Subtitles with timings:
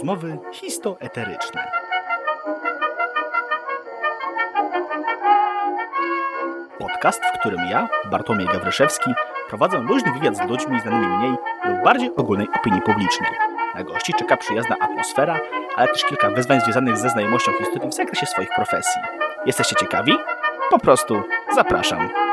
[0.00, 1.70] Rozmowy histoeteryczne.
[6.78, 9.10] Podcast, w którym ja, Bartłomiej Gawryszewski,
[9.48, 11.30] prowadzę luźny wywiad z ludźmi znanymi mniej
[11.64, 13.30] lub bardziej ogólnej opinii publicznej.
[13.74, 15.40] Na gości czeka przyjazna atmosfera,
[15.76, 19.00] ale też kilka wyzwań związanych ze znajomością historii w zakresie swoich profesji.
[19.46, 20.12] Jesteście ciekawi?
[20.70, 21.22] Po prostu
[21.54, 22.29] zapraszam.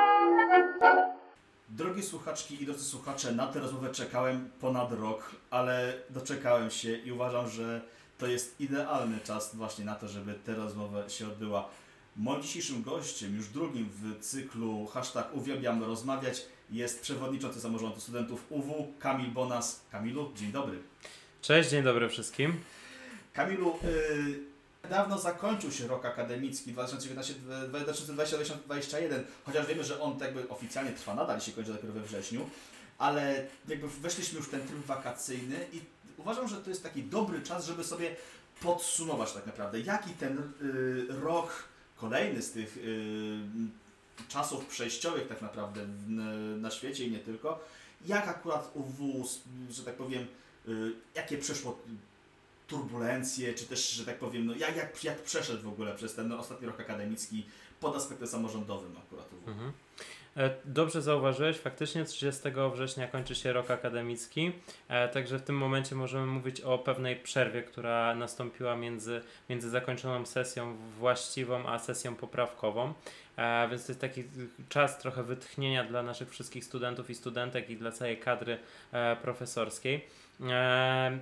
[2.37, 7.49] Słuchaczki i drodzy słuchacze, na tę rozmowę czekałem ponad rok, ale doczekałem się i uważam,
[7.49, 7.81] że
[8.17, 11.69] to jest idealny czas właśnie na to, żeby tę rozmowę się odbyła.
[12.15, 18.93] Moim dzisiejszym gościem, już drugim w cyklu hashtag uwielbiam rozmawiać, jest przewodniczący samorządu studentów UW,
[18.99, 19.81] Kamil Bonas.
[19.91, 20.79] Kamilu, dzień dobry.
[21.41, 22.59] Cześć, dzień dobry wszystkim.
[23.33, 24.46] Kamilu, yy,
[24.89, 31.41] Dawno zakończył się rok akademicki 2019-2021, chociaż wiemy, że on tak jakby oficjalnie trwa nadal
[31.41, 32.49] się kończy dopiero we wrześniu,
[32.97, 35.81] ale jakby weszliśmy już w ten tryb wakacyjny i
[36.17, 38.15] uważam, że to jest taki dobry czas, żeby sobie
[38.61, 40.43] podsumować tak naprawdę, jaki ten y,
[41.09, 41.63] rok
[41.95, 43.39] kolejny z tych y,
[44.27, 46.09] czasów przejściowych tak naprawdę w,
[46.61, 47.59] na świecie i nie tylko,
[48.05, 49.25] jak akurat UW,
[49.69, 50.27] że tak powiem,
[50.67, 51.79] y, jakie przeszło
[52.67, 56.27] turbulencje, czy też, że tak powiem, no jak, jak, jak przeszedł w ogóle przez ten
[56.27, 57.45] no, ostatni rok akademicki
[57.79, 59.29] pod aspektem samorządowym akurat.
[59.47, 59.71] Mhm.
[60.37, 62.41] E, dobrze zauważyłeś, faktycznie 30
[62.73, 64.51] września kończy się rok akademicki,
[64.87, 70.25] e, także w tym momencie możemy mówić o pewnej przerwie, która nastąpiła między, między zakończoną
[70.25, 72.93] sesją właściwą a sesją poprawkową.
[73.37, 74.23] E, więc to jest taki
[74.69, 78.57] czas trochę wytchnienia dla naszych wszystkich studentów i studentek i dla całej kadry
[79.21, 80.07] profesorskiej.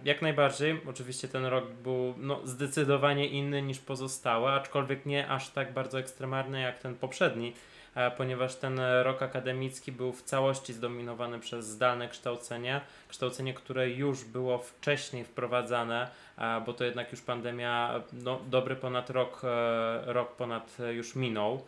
[0.04, 5.74] Jak najbardziej, oczywiście ten rok był no, zdecydowanie inny niż pozostałe, aczkolwiek nie aż tak
[5.74, 7.54] bardzo ekstremalny jak ten poprzedni,
[7.96, 14.24] e, ponieważ ten rok akademicki był w całości zdominowany przez zdalne kształcenie, kształcenie, które już
[14.24, 20.36] było wcześniej wprowadzane, e, bo to jednak już pandemia no, dobry ponad rok, e, rok
[20.36, 21.64] ponad już minął.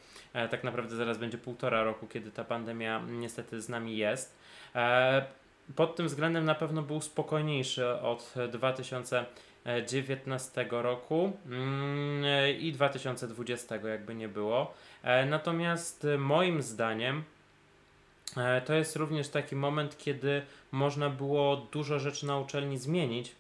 [0.52, 4.38] Tak naprawdę zaraz będzie półtora roku, kiedy ta pandemia niestety z nami jest
[5.76, 12.26] pod tym względem na pewno był spokojniejszy od 2019 roku mm,
[12.60, 14.74] i 2020, jakby nie było.
[15.04, 17.24] E, natomiast moim zdaniem
[18.38, 20.42] e, to jest również taki moment, kiedy
[20.72, 23.36] można było dużo rzeczy na uczelni zmienić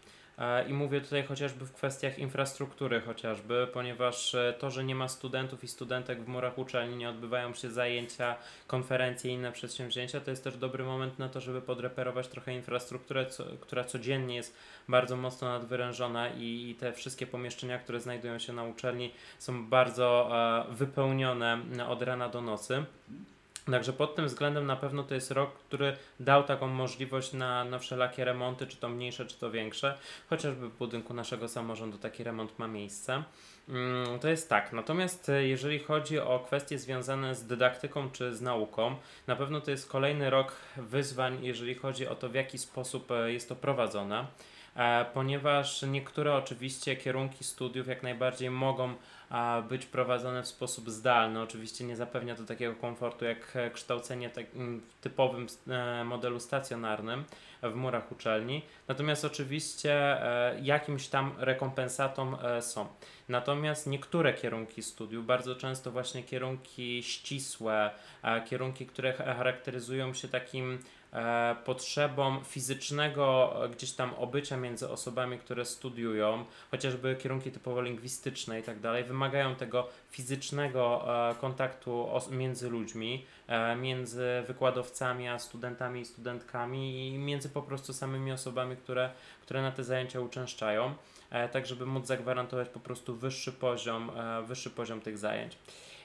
[0.67, 5.63] I mówię tutaj chociażby w kwestiach infrastruktury chociażby, ponieważ e, to, że nie ma studentów
[5.63, 8.35] i studentek w murach uczelni, nie odbywają się zajęcia,
[8.67, 13.25] konferencje i inne przedsięwzięcia, to jest też dobry moment na to, żeby podreperować trochę infrastrukturę,
[13.25, 14.57] co, która codziennie jest
[14.89, 20.29] bardzo mocno nadwyrężona i, i, te wszystkie pomieszczenia, które znajdują się na uczelni są bardzo
[20.69, 22.85] e, wypełnione od rana do nocy.
[23.71, 27.79] Także pod tym względem na pewno to jest rok, który dał taką możliwość na, na
[27.79, 29.97] wszelakie remonty, czy to mniejsze, czy to większe.
[30.29, 33.23] Chociażby w budynku naszego samorządu taki remont ma miejsce.
[33.69, 34.73] Mm, to jest tak.
[34.73, 38.95] Natomiast e, jeżeli chodzi o kwestie związane z dydaktyką czy z nauką,
[39.27, 43.33] na pewno to jest kolejny rok wyzwań, jeżeli chodzi o to, w jaki sposób e,
[43.33, 44.25] jest to prowadzone.
[44.75, 48.93] E, ponieważ niektóre oczywiście kierunki studiów jak najbardziej mogą
[49.69, 51.41] być prowadzone w sposób zdalny.
[51.41, 54.45] Oczywiście nie zapewnia to takiego komfortu jak kształcenie tak,
[54.89, 57.23] w typowym e, modelu stacjonarnym
[57.63, 58.61] w murach uczelni.
[58.87, 62.87] Natomiast oczywiście e, jakimś tam rekompensatą są.
[63.29, 67.91] Natomiast niektóre kierunki studiów, bardzo często właśnie kierunki ścisłe,
[68.45, 70.79] kierunki, które charakteryzują się takim E,
[71.65, 78.63] potrzebą fizycznego e, gdzieś tam obycia między osobami, które studiują, chociażby kierunki typowo lingwistyczne i
[78.63, 83.25] tak dalej, wymagają tego fizycznego e, kontaktu między ludźmi,
[83.77, 89.09] między wykładowcami a studentami i studentkami i między po prostu samymi osobami, które,
[89.41, 90.93] które na te zajęcia uczęszczają,
[91.51, 94.11] tak żeby móc zagwarantować po prostu wyższy poziom,
[94.47, 95.57] wyższy poziom tych zajęć.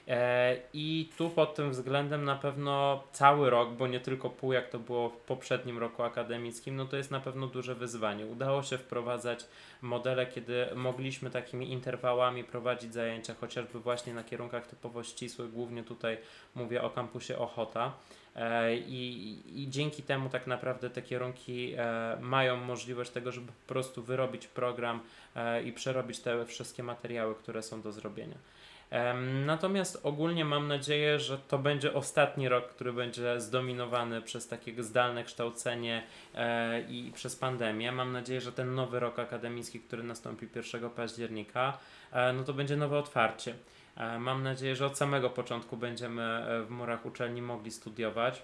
[0.07, 4.69] E, I tu pod tym względem na pewno cały rok, bo nie tylko pół, jak
[4.69, 8.25] to było w poprzednim roku akademickim, no to jest na pewno duże wyzwanie.
[8.25, 9.45] Udało się wprowadzać
[9.81, 16.17] modele, kiedy mogliśmy takimi interwałami prowadzić zajęcia, chociażby właśnie na kierunkach typowo ścisłych, głównie tutaj
[16.55, 17.93] mówię o kampusie Ochota.
[18.35, 23.73] E, I, I dzięki temu tak naprawdę te kierunki e, mają możliwość tego, żeby po
[23.73, 24.99] prostu wyrobić program
[25.65, 28.35] i przerobić te wszystkie materiały, które są do zrobienia.
[29.45, 35.23] Natomiast ogólnie mam nadzieję, że to będzie ostatni rok, który będzie zdominowany przez takie zdalne
[35.23, 36.03] kształcenie
[36.35, 37.91] e, i przez pandemię.
[37.91, 41.77] Mam nadzieję, że ten nowy rok akademicki, który nastąpi 1 października,
[42.11, 43.55] e, no to będzie nowe otwarcie.
[43.97, 48.41] E, mam nadzieję, że od samego początku będziemy w murach uczelni mogli studiować.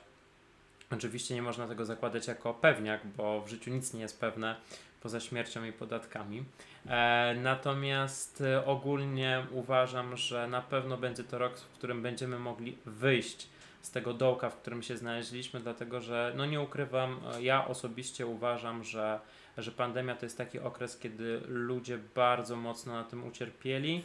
[0.91, 4.55] Oczywiście nie można tego zakładać jako pewniak, bo w życiu nic nie jest pewne,
[5.01, 6.43] poza śmiercią i podatkami.
[6.85, 12.77] E, natomiast e, ogólnie uważam, że na pewno będzie to rok, w którym będziemy mogli
[12.85, 13.47] wyjść
[13.81, 18.27] z tego dołka, w którym się znaleźliśmy, dlatego że, no nie ukrywam, e, ja osobiście
[18.27, 19.19] uważam, że,
[19.57, 24.03] że pandemia to jest taki okres, kiedy ludzie bardzo mocno na tym ucierpieli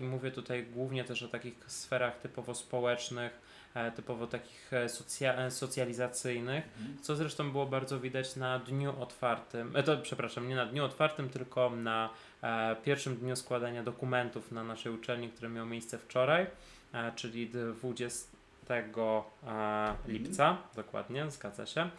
[0.00, 3.40] i mówię tutaj głównie też o takich sferach typowo społecznych,
[3.96, 6.98] typowo takich e, socja, e, socjalizacyjnych, Mhm.
[7.02, 11.28] co zresztą było bardzo widać na dniu otwartym, e, to przepraszam, nie na dniu otwartym,
[11.28, 12.10] tylko na
[12.42, 16.46] e, pierwszym dniu składania dokumentów na naszej uczelni, który miał miejsce wczoraj,
[16.94, 17.50] e, czyli
[17.80, 18.28] 20
[19.46, 21.90] e, lipca, dokładnie, zgadza się.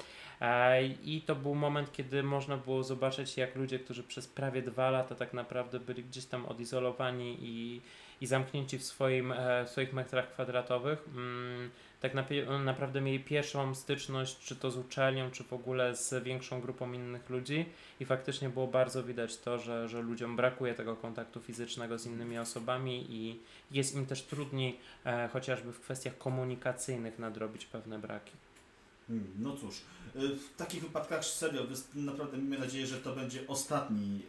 [0.41, 4.89] E, I to był moment, kiedy można było zobaczyć, jak ludzie, którzy przez prawie dwa
[4.89, 7.81] lata tak naprawdę byli gdzieś tam odizolowani i,
[8.21, 11.69] i zamknięci w, swoim, e, w swoich metrach kwadratowych, mm,
[12.01, 16.61] tak napie- naprawdę mieli pierwszą styczność, czy to z uczelnią, czy w ogóle z większą
[16.61, 17.65] grupą innych ludzi.
[17.99, 22.37] I faktycznie było bardzo widać to, że, że ludziom brakuje tego kontaktu fizycznego z innymi
[22.37, 23.39] osobami i
[23.71, 28.31] jest im też trudniej e, chociażby w kwestiach komunikacyjnych nadrobić pewne braki.
[29.09, 29.75] Mm, No cóż,
[30.15, 31.61] y, w takich wypadkach serio,
[31.95, 34.21] naprawdę miejmy nadzieję, że to będzie ostatni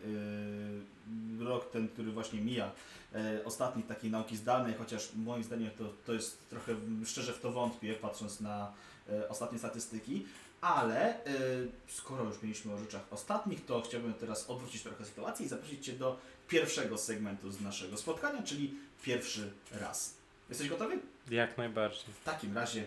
[1.41, 2.73] rok, ten, który właśnie mija,
[3.15, 6.75] y, ostatni takiej nauki zdalnej, chociaż moim zdaniem to, to jest trochę,
[7.05, 8.73] szczerze w to wątpię, patrząc na
[9.11, 10.27] y, ostatnie statystyki,
[10.61, 15.49] ale y, skoro już mieliśmy o rzeczach ostatnich, to chciałbym teraz odwrócić trochę sytuację i
[15.49, 16.17] zaprosić Cię do
[16.49, 20.15] pierwszego segmentu z naszego spotkania, czyli pierwszy raz.
[20.49, 20.99] Jesteś gotowy?
[21.31, 22.15] Jak najbardziej.
[22.21, 22.85] W takim razie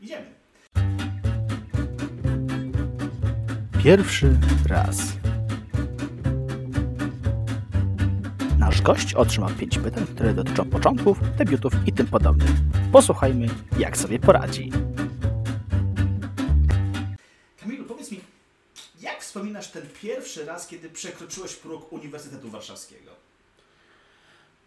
[0.00, 0.26] idziemy.
[3.82, 4.36] Pierwszy
[4.68, 5.23] raz.
[8.84, 12.50] Gość otrzymał pięć pytań, które dotyczą początków, debiutów i tym podobnych.
[12.92, 13.46] Posłuchajmy,
[13.78, 14.70] jak sobie poradzi.
[17.60, 18.20] Kamilu, powiedz mi,
[19.00, 23.10] jak wspominasz ten pierwszy raz, kiedy przekroczyłeś próg Uniwersytetu Warszawskiego?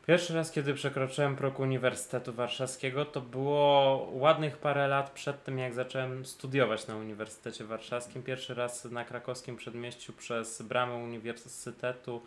[0.08, 5.74] Pierwszy raz, kiedy przekroczyłem próg Uniwersytetu Warszawskiego, to było ładnych parę lat przed tym, jak
[5.74, 8.24] zacząłem studiować na Uniwersytecie Warszawskim.
[8.24, 12.22] Pierwszy raz na krakowskim przedmieściu przez bramę uniwersytetu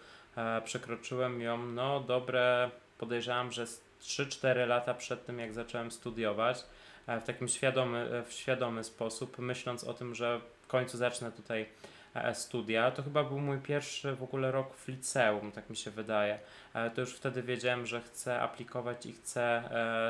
[0.64, 6.64] przekroczyłem ją, no dobre, podejrzewam, że z 3-4 lata przed tym, jak zacząłem studiować.
[7.06, 11.32] E, w takim świadomy, e, w świadomy sposób, myśląc o tym, że w końcu zacznę
[11.32, 11.66] tutaj
[12.14, 12.90] e, studia.
[12.90, 16.38] To chyba był mój pierwszy w ogóle rok w liceum, tak mi się wydaje.
[16.74, 19.42] E, to już wtedy wiedziałem, że chcę aplikować i chcę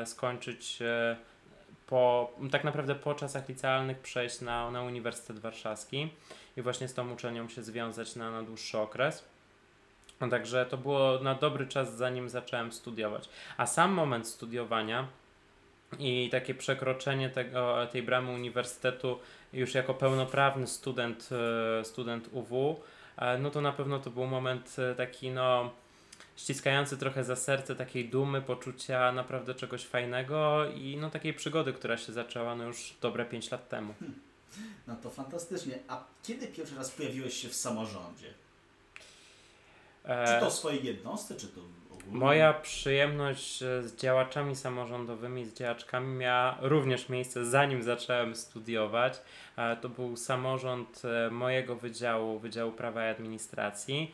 [0.01, 1.17] e, skończyć e,
[1.87, 6.09] po, tak naprawdę po czasach licealnych przejść na, na Uniwersytet Warszawski
[6.57, 9.30] i właśnie z tą uczelnią się związać na, na dłuższy okres.
[10.21, 13.29] No, Także to było na dobry czas, zanim zacząłem studiować.
[13.57, 15.07] A sam moment studiowania
[15.99, 19.19] i takie przekroczenie tego, tej bramy uniwersytetu
[19.53, 21.29] już jako pełnoprawny student,
[21.81, 22.79] e, student UW,
[23.17, 25.71] e, no to na pewno to był moment e, taki no
[26.35, 31.97] ściskający trochę za serce takiej dumy, poczucia naprawdę czegoś fajnego i no takiej przygody, która
[31.97, 33.93] się zaczęła no już dobre 5 lat temu.
[34.87, 35.79] No to fantastycznie.
[35.87, 38.33] A kiedy pierwszy raz pojawiłeś się w samorządzie?
[40.05, 41.61] E, Czy to w swojej jednostce, czy to
[41.91, 42.19] ogólnie?
[42.19, 49.21] Moja przyjemność z działaczami samorządowymi, z działaczkami miała również miejsce zanim zacząłem studiować.
[49.57, 54.11] E, To był samorząd e, mojego wydziału, Wydziału Prawa i Administracji.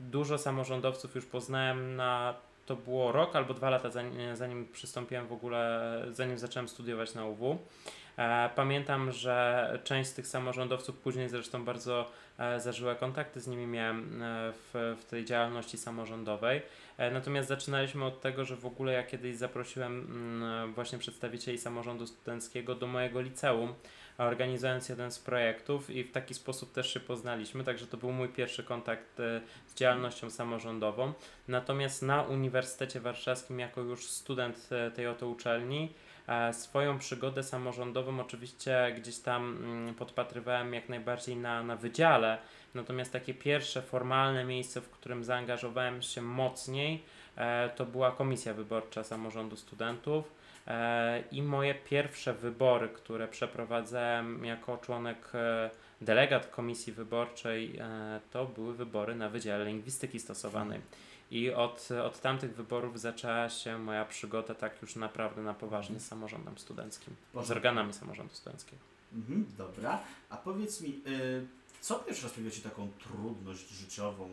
[0.00, 2.34] Dużo samorządowców już poznałem na
[2.66, 7.24] to było rok albo dwa lata zanim, zanim przystąpiłem w ogóle, zanim zacząłem studiować na
[7.26, 7.58] UW.
[8.20, 13.66] E, Pamiętam, że część z tych samorządowców później zresztą bardzo e, zażyłe kontakty z nimi
[13.66, 16.62] miałem e, w, w tej działalności samorządowej.
[17.12, 22.74] Natomiast zaczynaliśmy od tego, że w ogóle ja kiedyś zaprosiłem mm, właśnie przedstawicieli samorządu studenckiego
[22.74, 23.74] do mojego liceum,
[24.18, 28.28] organizując jeden z projektów i w taki sposób też się poznaliśmy, także to był mój
[28.28, 29.16] pierwszy kontakt
[29.66, 31.12] z działalnością samorządową.
[31.48, 35.92] Natomiast na Uniwersytecie Warszawskim, jako już student tej oto uczelni,
[36.52, 42.38] swoją przygodę samorządową oczywiście gdzieś tam mm, podpatrywałem jak najbardziej na, na wydziale,
[42.74, 47.02] natomiast takie pierwsze formalne miejsce, w którym zaangażowałem się mocniej,
[47.36, 50.40] e, to była komisja wyborcza samorządu studentów.
[50.66, 55.70] E, I moje pierwsze wybory, które przeprowadzałem jako członek, e,
[56.00, 60.80] delegat komisji wyborczej, e, to były wybory na Wydziale Lingwistyki Stosowanej.
[61.30, 66.06] I od, od tamtych wyborów zaczęła się moja przygoda tak już naprawdę na poważnie z
[66.06, 68.82] samorządem studenckim, z organami samorządu studenckiego.
[69.14, 70.00] Mhm, dobra.
[70.30, 71.46] A powiedz mi, y,
[71.80, 74.28] co pierwszy raz pojawiło Ci taką trudność życiową,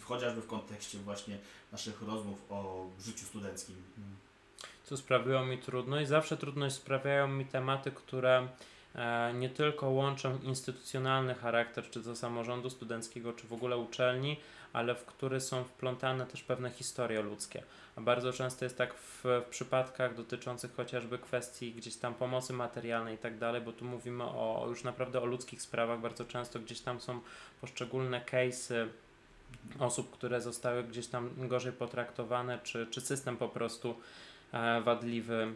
[0.00, 1.38] chociażby w kontekście właśnie
[1.72, 3.76] naszych rozmów o życiu studenckim?
[4.90, 6.08] co sprawiło mi trudność.
[6.08, 8.48] Zawsze trudność sprawiają mi tematy, które
[8.94, 14.36] e, nie tylko łączą instytucjonalny charakter, czy to samorządu studenckiego, czy w ogóle uczelni,
[14.72, 17.62] ale w który są wplątane też pewne historie ludzkie.
[17.96, 23.14] A bardzo często jest tak w, w przypadkach dotyczących chociażby kwestii gdzieś tam pomocy materialnej
[23.14, 26.00] i tak dalej, bo tu mówimy o już naprawdę o ludzkich sprawach.
[26.00, 27.20] Bardzo często gdzieś tam są
[27.60, 28.88] poszczególne case'y
[29.78, 33.94] osób, które zostały gdzieś tam gorzej potraktowane, czy, czy system po prostu
[34.52, 35.54] e, wadliwy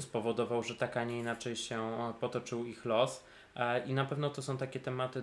[0.00, 3.24] spowodował, że tak, a nie inaczej się potoczył ich los.
[3.56, 5.22] E, I na pewno to są takie tematy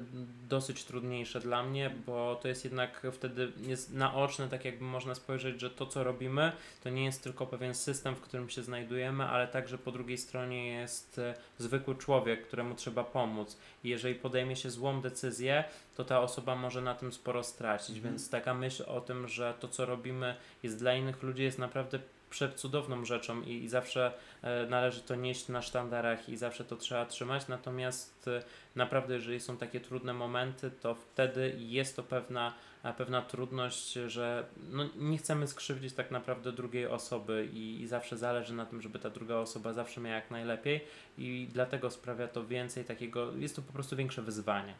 [0.49, 5.61] dosyć trudniejsze dla mnie, bo to jest jednak wtedy jest naoczne, tak jakby można spojrzeć,
[5.61, 6.51] że to co robimy,
[6.83, 10.67] to nie jest tylko pewien system, w którym się znajdujemy, ale także po drugiej stronie
[10.67, 13.57] jest e, zwykły człowiek, któremu trzeba pomóc.
[13.83, 15.63] I jeżeli podejmie się złą decyzję,
[15.97, 17.95] to ta osoba może na tym sporo stracić.
[17.95, 18.13] Mhm.
[18.13, 21.99] Więc taka myśl o tym, że to co robimy jest dla innych ludzi, jest naprawdę
[22.29, 27.05] przecudowną rzeczą i, i zawsze e, należy to nieść na sztandarach i zawsze to trzeba
[27.05, 27.47] trzymać.
[27.47, 28.43] Natomiast e,
[28.75, 32.53] naprawdę, jeżeli są takie trudne momenty, to wtedy jest to pewna,
[32.83, 38.17] e, pewna trudność, że no, nie chcemy skrzywdzić tak naprawdę drugiej osoby i, i zawsze
[38.17, 40.85] zależy na tym, żeby ta druga osoba zawsze miała jak najlepiej
[41.17, 44.73] i dlatego sprawia to więcej takiego, jest to po prostu większe wyzwanie.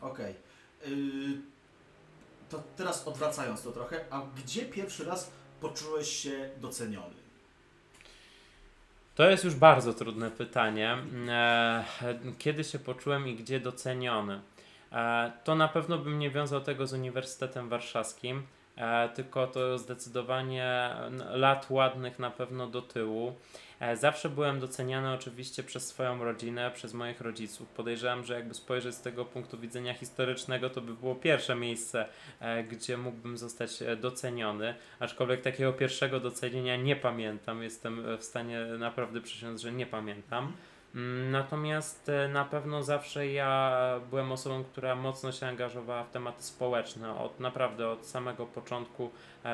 [0.00, 0.34] Okej.
[0.80, 0.92] Okay.
[2.50, 5.30] to teraz odwracając to trochę, a gdzie pierwszy raz
[5.62, 7.14] poczułeś się doceniony?
[9.14, 10.96] To jest już bardzo trudne pytanie.
[11.28, 11.84] E,
[12.38, 14.40] kiedy się poczułem i gdzie doceniony?
[14.92, 18.42] E, to na pewno bym nie wiązał tego z Uniwersytetem Warszawskim,
[18.76, 20.90] e, tylko to zdecydowanie
[21.30, 23.34] lat ładnych na pewno do tyłu.
[23.82, 27.68] E, zawsze byłem doceniany oczywiście przez swoją rodzinę, przez moich rodziców.
[27.68, 32.06] Podejrzewam, że jakby spojrzeć z tego punktu widzenia historycznego, to by było pierwsze miejsce,
[32.40, 34.74] e, gdzie mógłbym zostać e, doceniony.
[35.00, 37.62] Aczkolwiek takiego pierwszego docenienia nie pamiętam.
[37.62, 40.52] Jestem w stanie naprawdę przysiąc, że nie pamiętam.
[40.94, 43.76] Mm, natomiast na pewno zawsze ja
[44.10, 49.10] byłem osobą, która mocno się angażowała w tematy społeczne, od naprawdę od samego początku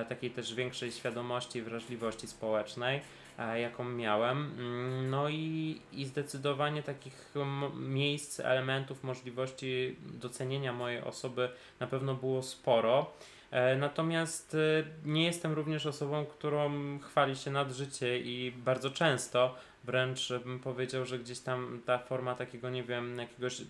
[0.08, 3.00] takiej też większej świadomości i wrażliwości społecznej.
[3.38, 4.38] E, jaką miałem.
[4.38, 7.34] Mm, no i, i zdecydowanie takich
[7.74, 11.48] miejsc, elementów, możliwości docenienia mojej osoby
[11.80, 13.10] na pewno było sporo.
[13.50, 19.54] E, natomiast e, nie jestem również osobą, którą chwali się nad życie i bardzo często
[19.84, 23.62] wręcz bym powiedział, że gdzieś tam ta forma takiego, nie wiem, jakiegoś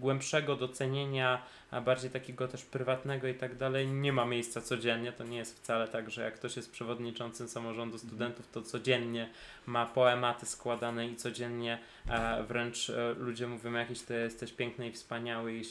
[0.00, 5.12] głębszego docenienia, a bardziej takiego też prywatnego i tak dalej, nie ma miejsca codziennie.
[5.12, 9.30] To nie jest wcale tak, że jak ktoś jest przewodniczącym samorządu studentów, to codziennie
[9.66, 15.52] ma poematy składane i codziennie e, wręcz ludzie mówią, jakiś ty jesteś piękny i wspaniały
[15.52, 15.62] i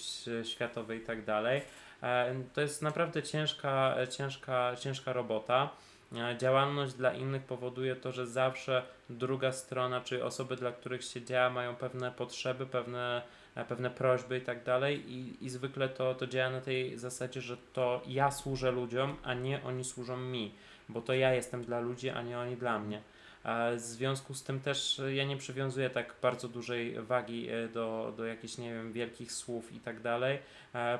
[0.43, 1.61] światowy i tak dalej.
[2.03, 5.69] E, to jest naprawdę ciężka, ciężka, ciężka robota.
[6.15, 11.21] E, działalność dla innych powoduje to, że zawsze druga strona, czy osoby, dla których się
[11.21, 13.21] działa, mają pewne potrzeby, pewne,
[13.55, 17.41] e, pewne prośby i tak dalej i, i zwykle to, to działa na tej zasadzie,
[17.41, 20.55] że to ja służę ludziom, a nie oni służą mi,
[20.89, 23.01] bo to ja jestem dla ludzi, a nie oni dla mnie.
[23.45, 28.25] W związku z tym też ja nie przywiązuję tak bardzo dużej wagi e, do, do
[28.25, 30.39] jakichś, nie wiem, wielkich słów i tak dalej,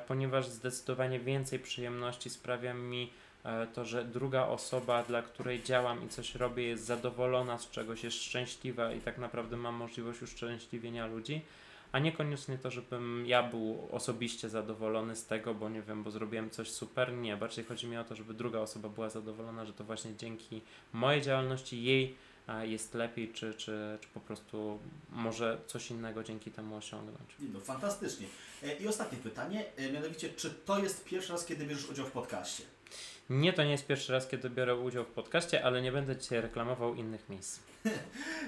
[0.07, 3.09] ponieważ zdecydowanie więcej przyjemności sprawia mi
[3.43, 8.03] E, to, że druga osoba, dla której działam i coś robię, jest zadowolona z czegoś,
[8.03, 11.41] jest szczęśliwa i tak naprawdę mam możliwość uszczęśliwienia ludzi,
[11.91, 16.49] a niekoniecznie to, żebym ja był osobiście zadowolony z tego, bo nie wiem, bo zrobiłem
[16.49, 17.13] coś super.
[17.13, 20.61] Nie, bardziej chodzi mi o to, żeby druga osoba była zadowolona, że to właśnie dzięki
[20.93, 22.15] mojej działalności jej
[22.63, 27.35] jest lepiej, czy, czy, czy po prostu może coś innego dzięki temu osiągnąć.
[27.53, 28.27] No, fantastycznie.
[28.63, 32.11] E, I ostatnie pytanie, e, mianowicie, czy to jest pierwszy raz, kiedy bierzesz udział w
[32.11, 32.63] podcaście?
[33.29, 36.41] Nie, to nie jest pierwszy raz, kiedy biorę udział w podcaście, ale nie będę Cię
[36.41, 37.59] reklamował innych miejsc.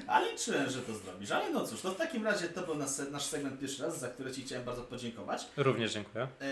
[0.08, 1.32] ale liczyłem, że to zrobisz.
[1.32, 4.10] Ale no cóż, to w takim razie to był nasz, nasz segment pierwszy raz, za
[4.10, 5.48] który Ci chciałem bardzo podziękować.
[5.58, 6.28] Również dziękuję.
[6.42, 6.46] E,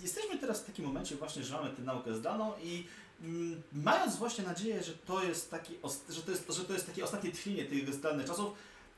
[0.00, 2.86] jesteśmy teraz w takim momencie właśnie, że mamy tę naukę zdaną i
[3.72, 5.74] mając właśnie nadzieję, że to jest taki,
[6.08, 8.52] że to jest, że to jest takie ostatnie tchnienie tych zdalnych czasów,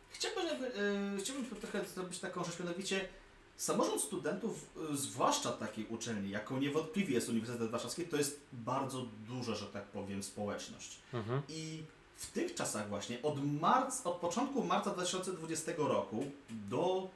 [0.09, 3.09] chciałbym, żeby, e, chciałbym trochę zrobić taką rzecz, mianowicie
[3.57, 9.55] Samorząd studentów, y, zwłaszcza takiej uczelni, jaką niewątpliwie jest Uniwersytet Warszawski, to jest bardzo duża,
[9.55, 10.99] że tak powiem, społeczność.
[11.13, 11.43] Mhm.
[11.49, 11.83] I
[12.17, 17.09] w tych czasach właśnie, od, marc, od początku marca 2020 roku do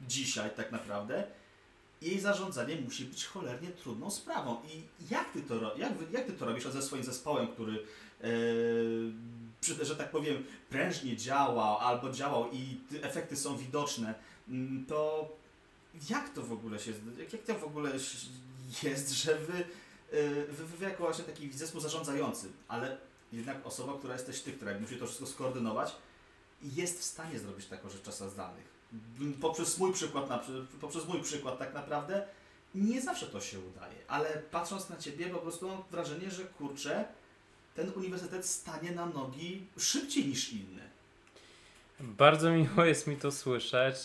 [0.00, 1.26] dzisiaj tak naprawdę,
[2.02, 4.56] jej zarządzanie musi być cholernie trudną sprawą.
[4.74, 7.86] I jak ty to, jak, jak ty to robisz ze swoim zespołem, który,
[9.72, 14.14] yy, że tak powiem, prężnie działał albo działał i efekty są widoczne,
[14.48, 15.28] mm, to
[16.10, 17.90] jak to w ogóle się, jak, jak to w ogóle
[18.82, 19.64] jest, że wy,
[20.16, 22.98] y, wy, wy jako właśnie taki zespół zarządzający, ale
[23.32, 25.96] jednak osoba, która jesteś ty, która musi to wszystko skoordynować,
[26.62, 28.79] jest w stanie zrobić taką rzecz czasach zdalnych.
[29.40, 30.28] Poprzez mój przykład,
[30.80, 32.26] poprzez mój przykład tak naprawdę
[32.74, 37.04] nie zawsze to się udaje, ale patrząc na Ciebie po prostu mam wrażenie, że kurczę,
[37.74, 40.90] ten uniwersytet stanie na nogi szybciej niż inny.
[42.00, 43.96] Bardzo miło jest mi to słyszeć.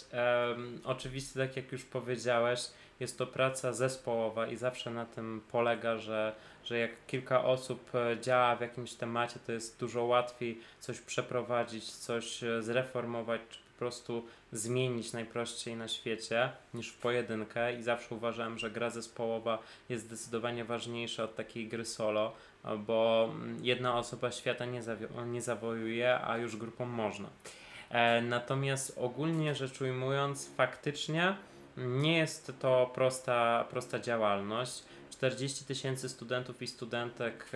[0.47, 2.59] Um, oczywiście, tak jak już powiedziałeś,
[2.99, 8.21] jest to praca zespołowa i zawsze na tym polega, że, że jak kilka osób e,
[8.21, 13.41] działa w jakimś temacie, to jest dużo łatwiej coś przeprowadzić, coś e, zreformować,
[13.75, 19.59] po prostu zmienić najprościej na świecie niż w pojedynkę i zawsze uważałem, że gra zespołowa
[19.89, 22.33] jest zdecydowanie ważniejsza od takiej gry solo,
[22.77, 23.29] bo
[23.61, 24.81] jedna osoba świata nie,
[25.27, 27.29] nie zawojuje, a już grupą można.
[27.89, 31.35] E, natomiast ogólnie rzecz ujmując, faktycznie
[31.77, 34.83] nie jest to prosta, prosta działalność.
[35.09, 37.51] 40 tysięcy studentów i studentek,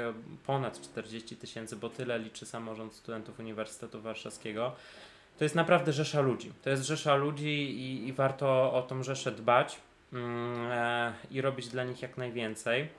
[0.46, 4.76] ponad 40 tysięcy, bo tyle liczy samorząd studentów Uniwersytetu Warszawskiego.
[5.40, 6.54] To jest naprawdę rzesza ludzi.
[6.62, 9.80] To jest rzesza ludzi i, i warto o tą rzeszę dbać
[10.14, 12.90] e, i robić dla nich jak najwięcej.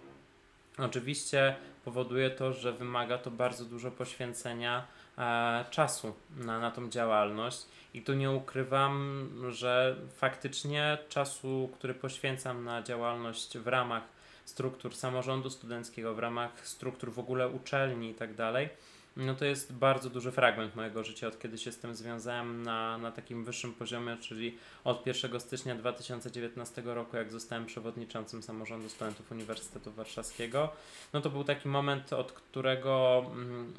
[0.78, 4.86] Oczywiście powoduje to, że wymaga to bardzo dużo poświęcenia
[5.18, 7.66] e, czasu na, na tą działalność.
[7.94, 14.02] I tu nie ukrywam, że faktycznie czasu, który poświęcam na działalność w ramach
[14.44, 18.68] struktur samorządu studenckiego, w ramach struktur w ogóle uczelni i tak dalej,
[19.16, 22.98] no to jest bardzo duży fragment mojego życia, od kiedy się z tym związałem na,
[22.98, 29.32] na takim wyższym poziomie, czyli od 1 stycznia 2019 roku, jak zostałem przewodniczącym samorządu studentów
[29.32, 30.72] Uniwersytetu Warszawskiego.
[31.12, 33.72] No to był taki moment, od którego mm,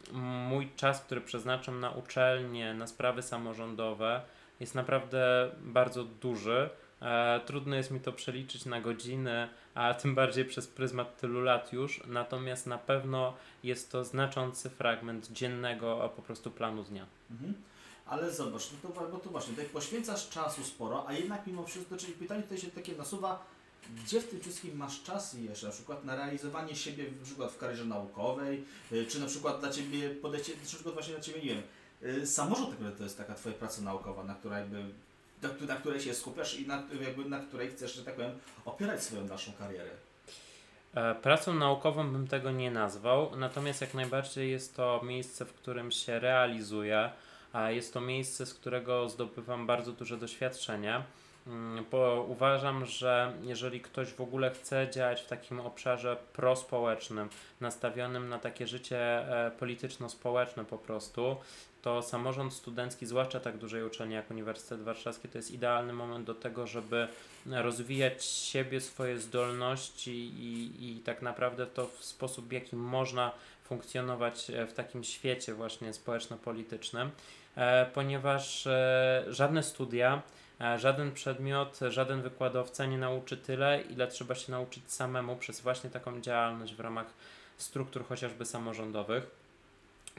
[0.50, 4.22] mój czas, który przeznaczam na uczelnię, na sprawy samorządowe,
[4.60, 6.70] jest naprawdę bardzo duży.
[7.01, 11.74] E, trudno jest mi to przeliczyć na godziny, a tym bardziej przez pryzmat tylu lat
[11.74, 12.01] już.
[12.08, 17.05] Natomiast na pewno jest to znaczący fragment dziennego po prostu planu dnia.
[17.31, 17.53] Mhm.
[18.05, 21.98] Ale zobacz, no to, bo to właśnie, tak poświęcasz czasu sporo, a jednak mimo wszystko,
[21.98, 23.46] czyli pytanie tutaj się takie nasuwa,
[23.96, 27.57] gdzie w tym wszystkim masz czas jeszcze, na przykład na realizowanie siebie na przykład w
[27.57, 31.55] karierze naukowej, y, czy na przykład dla Ciebie podejście, na przykład właśnie dla Ciebie, nie
[31.55, 31.64] wiem,
[32.27, 34.85] samorząd to jest taka Twoja praca naukowa, na której jakby
[35.42, 38.32] na, na której się skupiasz i na, jakby na której chcesz, że tak powiem,
[38.66, 39.90] opierać swoją dalszą karierę.
[40.96, 45.92] E, pracą naukową bym tego nie nazwał, natomiast jak najbardziej jest to miejsce, w którym
[45.92, 47.12] się realizuję,
[47.54, 51.04] a jest to miejsce, z którego zdobywam bardzo duże doświadczenie.
[51.48, 57.30] Mm, bo uważam, że jeżeli ktoś w ogóle chce działać w takim obszarze prospołecznym,
[57.62, 61.36] nastawionym na takie życie e, polityczno-społeczne po prostu,
[61.81, 66.35] to samorząd studencki, zwłaszcza tak dużej uczelni jak Uniwersytet Warszawski, to jest idealny moment do
[66.35, 67.07] tego, żeby
[67.46, 73.31] rozwijać siebie, swoje zdolności i, i tak naprawdę to w sposób, w jaki można
[73.63, 77.11] funkcjonować e, w takim świecie właśnie społeczno-politycznym,
[77.55, 80.22] e, ponieważ e, żadne studia,
[80.77, 86.22] żaden przedmiot, żaden wykładowca nie nauczy tyle, ile trzeba się nauczyć samemu przez właśnie taką
[86.22, 87.05] działalność w ramach
[87.57, 89.41] struktur chociażby samorządowych.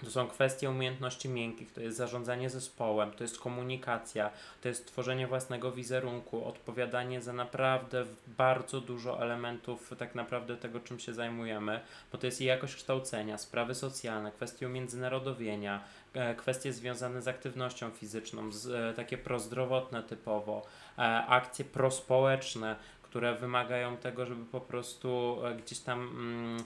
[0.01, 4.31] To są kwestie umiejętności miękkich, to jest zarządzanie zespołem, to jest komunikacja,
[4.63, 10.99] to jest tworzenie własnego wizerunku, odpowiadanie za naprawdę bardzo dużo elementów tak naprawdę tego, czym
[10.99, 11.81] się zajmujemy,
[12.13, 17.91] bo to jest i jakość kształcenia, sprawy socjalne, kwestie umiędzynarodowienia, e, kwestie związane z aktywnością
[17.91, 20.63] fizyczną, z, e, takie prozdrowotne typowo,
[20.99, 26.65] e, akcje prospołeczne, które wymagają tego, żeby po prostu gdzieś tam mm,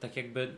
[0.00, 0.56] tak jakby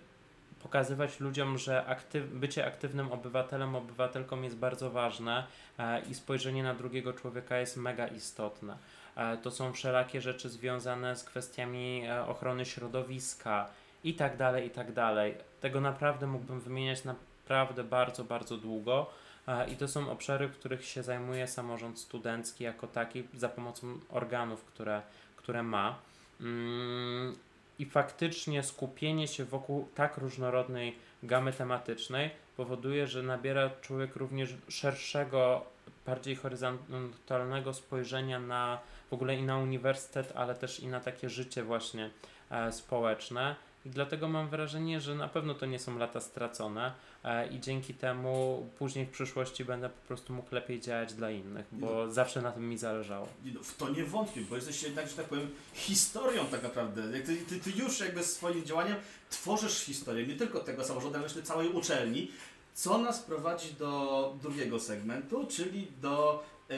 [0.62, 5.46] pokazywać ludziom, że aktyw bycie aktywnym obywatelem, obywatelką jest bardzo ważne
[5.78, 8.76] e, i spojrzenie na drugiego człowieka jest mega istotne.
[9.16, 13.68] E, to są wszelakie rzeczy związane z kwestiami e, ochrony środowiska
[14.04, 15.34] i tak dalej, i tak dalej.
[15.60, 19.10] Tego naprawdę mógłbym wymieniać naprawdę bardzo, bardzo długo.
[19.48, 23.98] E, I to są obszary, w których się zajmuje samorząd studencki jako taki za pomocą
[24.10, 25.02] organów, które,
[25.36, 25.98] które ma.
[26.40, 27.36] Mm,
[27.80, 35.64] i faktycznie skupienie się wokół tak różnorodnej gamy tematycznej powoduje, że nabiera człowiek również szerszego,
[36.06, 38.78] bardziej horyzontalnego spojrzenia na
[39.10, 42.10] w ogóle i na uniwersytet, ale też i na takie życie właśnie
[42.50, 46.92] e, społeczne dlatego mam wrażenie, że na pewno to nie są lata stracone
[47.24, 51.66] e, i dzięki temu później w przyszłości będę po prostu mógł lepiej działać dla innych,
[51.72, 52.12] bo no.
[52.12, 53.28] zawsze na tym mi zależało.
[53.44, 57.22] No, w to nie wątpię, bo jesteś jednak, że tak powiem, historią tak naprawdę.
[57.22, 58.96] Ty, ty, ty już jakby swoim działaniem
[59.30, 62.30] tworzysz historię, nie tylko tego samorządu, ale myślę całej uczelni,
[62.74, 66.74] co nas prowadzi do drugiego segmentu, czyli do e,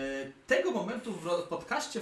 [0.47, 2.01] tego momentu w podcaście,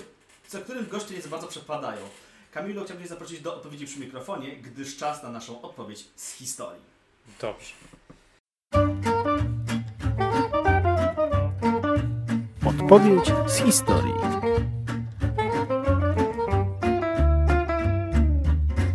[0.49, 2.03] za którym goście nie za bardzo przepadają.
[2.51, 6.83] Kamilu, chciałbym Cię zaprosić do odpowiedzi przy mikrofonie, gdyż czas na naszą odpowiedź z historii.
[7.41, 7.73] Dobrze.
[12.67, 14.15] Odpowiedź z historii.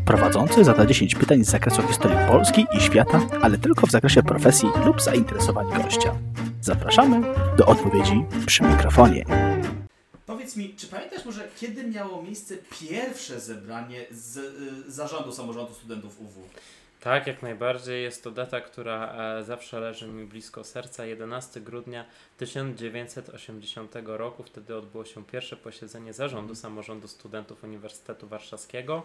[0.05, 4.69] Prowadzący zada 10 pytań z zakresu historii Polski i świata, ale tylko w zakresie profesji
[4.85, 6.15] lub zainteresowań gościa.
[6.61, 7.21] Zapraszamy
[7.57, 9.25] do odpowiedzi przy mikrofonie.
[10.45, 12.55] Powiedz mi, czy pamiętasz może, kiedy miało miejsce
[12.89, 16.49] pierwsze zebranie z y, zarządu samorządu studentów UW?
[16.99, 18.03] Tak, jak najbardziej.
[18.03, 21.05] Jest to data, która e, zawsze leży mi blisko serca.
[21.05, 22.05] 11 grudnia
[22.38, 24.43] 1980 roku.
[24.43, 29.03] Wtedy odbyło się pierwsze posiedzenie zarządu samorządu studentów Uniwersytetu Warszawskiego.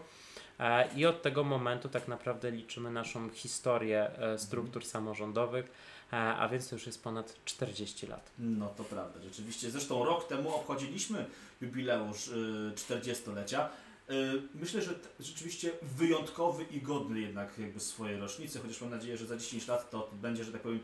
[0.58, 5.70] E, I od tego momentu tak naprawdę liczymy naszą historię e, struktur samorządowych, e,
[6.10, 8.30] a więc to już jest ponad 40 lat.
[8.38, 9.70] No to prawda, rzeczywiście.
[9.70, 11.26] Zresztą rok temu obchodziliśmy
[11.60, 13.68] jubileusz y, 40-lecia.
[14.10, 19.26] Y, myślę, że rzeczywiście wyjątkowy i godny jednak jakby swojej rocznicy, chociaż mam nadzieję, że
[19.26, 20.80] za 10 lat to będzie, że tak powiem,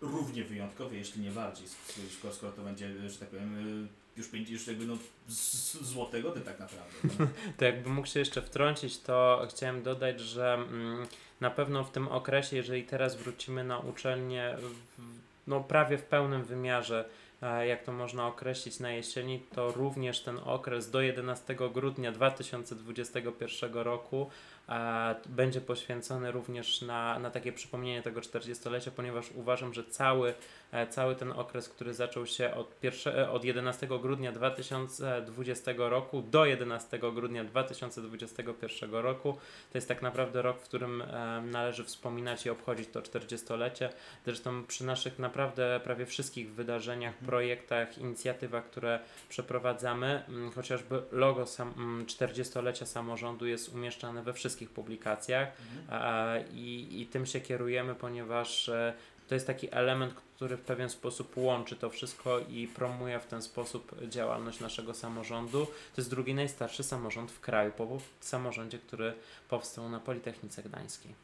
[0.00, 1.66] równie wyjątkowy, jeśli nie bardziej,
[2.32, 4.98] skoro, to będzie, że tak powiem, y, już, już jakby no
[5.80, 6.94] złotego ty tak naprawdę.
[7.18, 7.26] No.
[7.56, 11.06] To jakbym mógł się jeszcze wtrącić, to chciałem dodać, że mm,
[11.40, 14.56] na pewno w tym okresie, jeżeli teraz wrócimy na uczelnię
[15.46, 17.08] no, prawie w pełnym wymiarze,
[17.42, 23.74] e, jak to można określić na jesieni, to również ten okres do 11 grudnia 2021
[23.74, 24.30] roku
[25.28, 30.34] będzie poświęcony również na, na takie przypomnienie tego 40-lecia, ponieważ uważam, że cały,
[30.72, 36.22] e, cały ten okres, który zaczął się od, pierwsze, e, od 11 grudnia 2020 roku
[36.22, 39.32] do 11 grudnia 2021 roku,
[39.72, 43.90] to jest tak naprawdę rok, w którym e, należy wspominać i obchodzić to 40-lecie.
[44.24, 50.22] Zresztą przy naszych naprawdę prawie wszystkich wydarzeniach, projektach, inicjatywach, które przeprowadzamy,
[50.54, 55.48] chociażby logo sam, mm, 40-lecia samorządu jest umieszczane we wszystkich publikacjach
[55.90, 58.94] e, i, i tym się kierujemy, ponieważ e,
[59.28, 63.42] to jest taki element, który w pewien sposób łączy to wszystko i promuje w ten
[63.42, 65.66] sposób działalność naszego samorządu.
[65.66, 69.14] To jest drugi najstarszy samorząd w kraju po samorządzie, który
[69.48, 71.14] powstał na Politechnice Gdańskiej.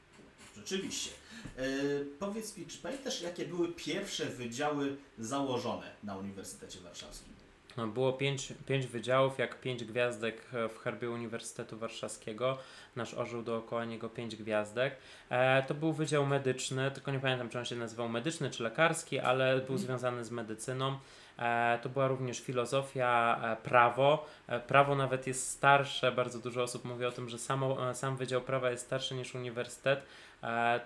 [0.57, 1.11] Rzeczywiście.
[1.59, 7.40] Y, powiedz mi, czy pamiętasz, jakie były pierwsze wydziały założone na Uniwersytecie Warszawskim?
[7.81, 12.59] No, Było pięć, pięć wydziałów, jak pięć gwiazdek e, w herbie Uniwersytetu Warszawskiego.
[12.97, 14.97] Nasz orzeł dookoła niego pięć gwiazdek.
[15.31, 19.19] E, to był wydział medyczny, tylko nie pamiętam, czy on się nazywał medyczny czy lekarski,
[19.19, 20.99] ale był związany z medycyną.
[21.41, 24.27] E, to była również filozofia, e, prawo.
[24.49, 28.41] E, prawo nawet jest starsze, bardzo dużo osób mówi o tym, że samo, sam Wydział
[28.41, 30.07] Prawa jest starszy niż uniwersytet.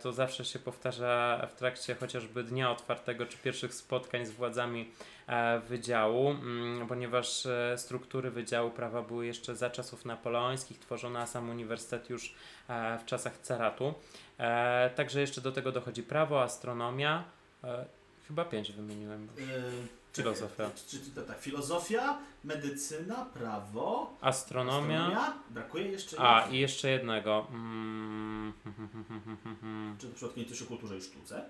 [0.03, 4.91] To zawsze się powtarza w trakcie chociażby dnia otwartego czy pierwszych spotkań z władzami
[5.69, 12.11] wydziału, mm, ponieważ struktury Wydziału Prawa były jeszcze za czasów napoleońskich tworzone, a sam uniwersytet
[12.11, 12.35] już
[13.01, 13.95] w czasach caratu.
[14.95, 17.25] Także jeszcze do tego dochodzi prawo, astronomia.
[18.29, 19.29] Chyba pięć wymieniłem.
[19.39, 20.71] Y, Filozofia.
[20.89, 25.01] Czy, czy tak, filozofia, medycyna, prawo, Astronomia.
[25.07, 25.35] astronomia.
[25.51, 26.59] Brakuje jeszcze A, jednej.
[26.59, 27.47] i jeszcze jednego.
[27.51, 28.53] Mm,
[30.01, 31.45] Czy na przykład nie też o kulturze i sztuce?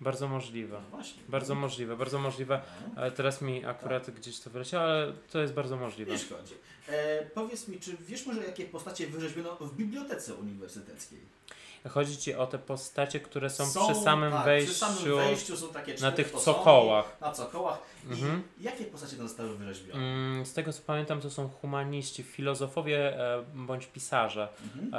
[0.00, 0.80] Bardzo możliwe.
[0.84, 1.22] No właśnie.
[1.28, 2.62] Bardzo możliwe, bardzo możliwe.
[2.94, 6.12] No, Ale teraz mi akurat gdzieś to wyleciało, ale to jest bardzo możliwe.
[6.12, 6.54] nie szkodzi.
[6.88, 11.18] E, powiedz mi, czy wiesz może jakie postacie wyrzeźbiono w bibliotece uniwersyteckiej?
[11.88, 15.68] Chodzi ci o te postacie, które są, przy samym tak, wejściu, Przy samym wejściu są
[15.68, 17.16] takie na tych posągi, cokołach.
[17.20, 17.78] Na cokołach.
[18.10, 18.42] Mhm.
[18.60, 20.00] I jakie postacie tam zostały wyrzeźbione?
[20.04, 24.94] Mm, Z tego co pamiętam, to są humaniści, filozofowie e, bądź pisarze, Mhm.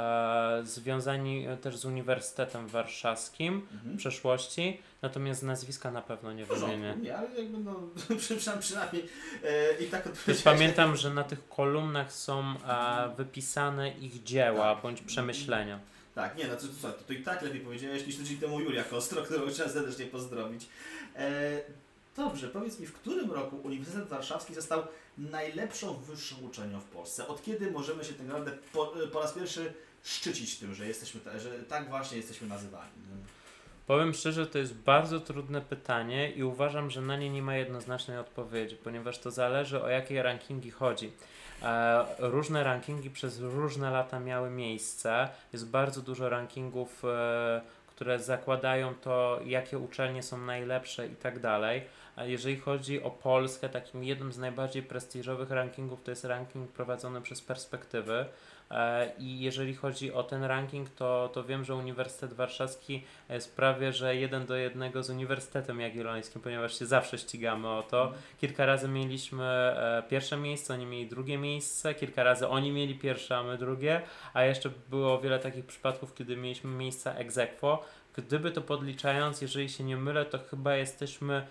[0.60, 3.96] e, związani e, też z Uniwersytetem Warszawskim w Mhm.
[3.96, 6.94] przeszłości, natomiast nazwiska na pewno nie W wymienię.
[7.02, 7.74] nie, ale jakby no,
[8.60, 9.08] przynajmniej,
[9.44, 10.08] e, i tak
[10.44, 14.82] pamiętam, że na tych kolumnach są e, wypisane ich dzieła Tak.
[14.82, 15.78] bądź przemyślenia.
[16.14, 18.84] Tak, nie, no to, to, to, to i tak lepiej powiedziałeś niż tydzień temu Julia
[18.84, 20.68] Kostro, którą chciałem serdecznie pozdrowić.
[21.16, 21.60] E,
[22.16, 24.82] dobrze, powiedz mi, w którym roku Uniwersytet Warszawski został
[25.18, 27.28] najlepszą wyższą uczelnią w Polsce?
[27.28, 29.72] Od kiedy możemy się tak naprawdę po, po raz pierwszy
[30.02, 32.90] szczycić tym, że jesteśmy, że tak właśnie jesteśmy nazywani?
[33.10, 33.16] No.
[33.86, 38.18] Powiem szczerze, to jest bardzo trudne pytanie i uważam, że na nie nie ma jednoznacznej
[38.18, 41.12] odpowiedzi, ponieważ to zależy o jakie rankingi chodzi.
[41.64, 45.28] E, różne rankingi przez różne lata miały miejsce.
[45.52, 51.82] Jest bardzo dużo rankingów, e, które zakładają to, jakie uczelnie są najlepsze i tak dalej.
[52.16, 57.40] Jeżeli chodzi o Polskę, takim jednym z najbardziej prestiżowych rankingów to jest ranking prowadzony przez
[57.40, 58.26] Perspektywy.
[58.72, 63.92] E, I jeżeli chodzi o ten ranking, to, to wiem, że Uniwersytet Warszawski jest prawie,
[63.92, 68.12] że jeden do jednego z Uniwersytetem Jagiellońskim, ponieważ się zawsze ścigamy o to.
[68.40, 73.36] Kilka razy mieliśmy e, pierwsze miejsce, oni mieli drugie miejsce, kilka razy oni mieli pierwsze,
[73.36, 74.02] a my drugie,
[74.34, 77.84] a jeszcze było wiele takich przypadków, kiedy mieliśmy miejsca ex aequo.
[78.16, 81.46] Gdyby to podliczając, jeżeli się nie mylę, to chyba jesteśmy e,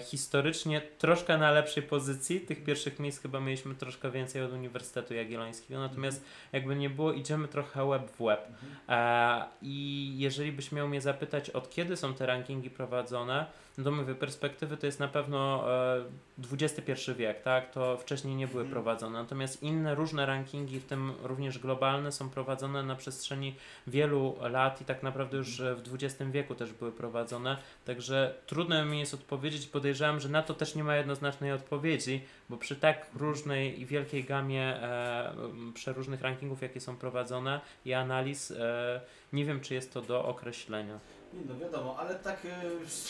[0.00, 2.40] historycznie troszkę na lepszej pozycji.
[2.40, 7.48] Tych pierwszych miejsc chyba mieliśmy troszkę więcej od Uniwersytetu Jagiellońskiego, natomiast jakby nie było, idziemy
[7.48, 8.48] trochę łeb w łeb.
[8.88, 13.46] E, I jeżeli byś miał mnie zapytać, od kiedy są te rankingi prowadzone,
[13.78, 16.04] no to mówię, perspektywy to jest na pewno e,
[16.52, 17.70] XXI wiek, tak?
[17.70, 18.72] To wcześniej nie były Mhm.
[18.72, 19.18] prowadzone.
[19.22, 23.54] Natomiast inne różne rankingi, w tym również globalne, są prowadzone na przestrzeni
[23.86, 27.56] wielu lat i tak naprawdę już e, w XX wieku też były prowadzone.
[27.84, 32.56] Także trudno mi jest odpowiedzieć podejrzewam, że na to też nie ma jednoznacznej odpowiedzi, bo
[32.56, 35.34] przy tak różnej i wielkiej gamie e,
[35.74, 39.00] przeróżnych rankingów, jakie są prowadzone i analiz, e,
[39.32, 40.98] nie wiem, czy jest to do określenia.
[41.34, 42.62] Nie, No wiadomo, ale tak, e,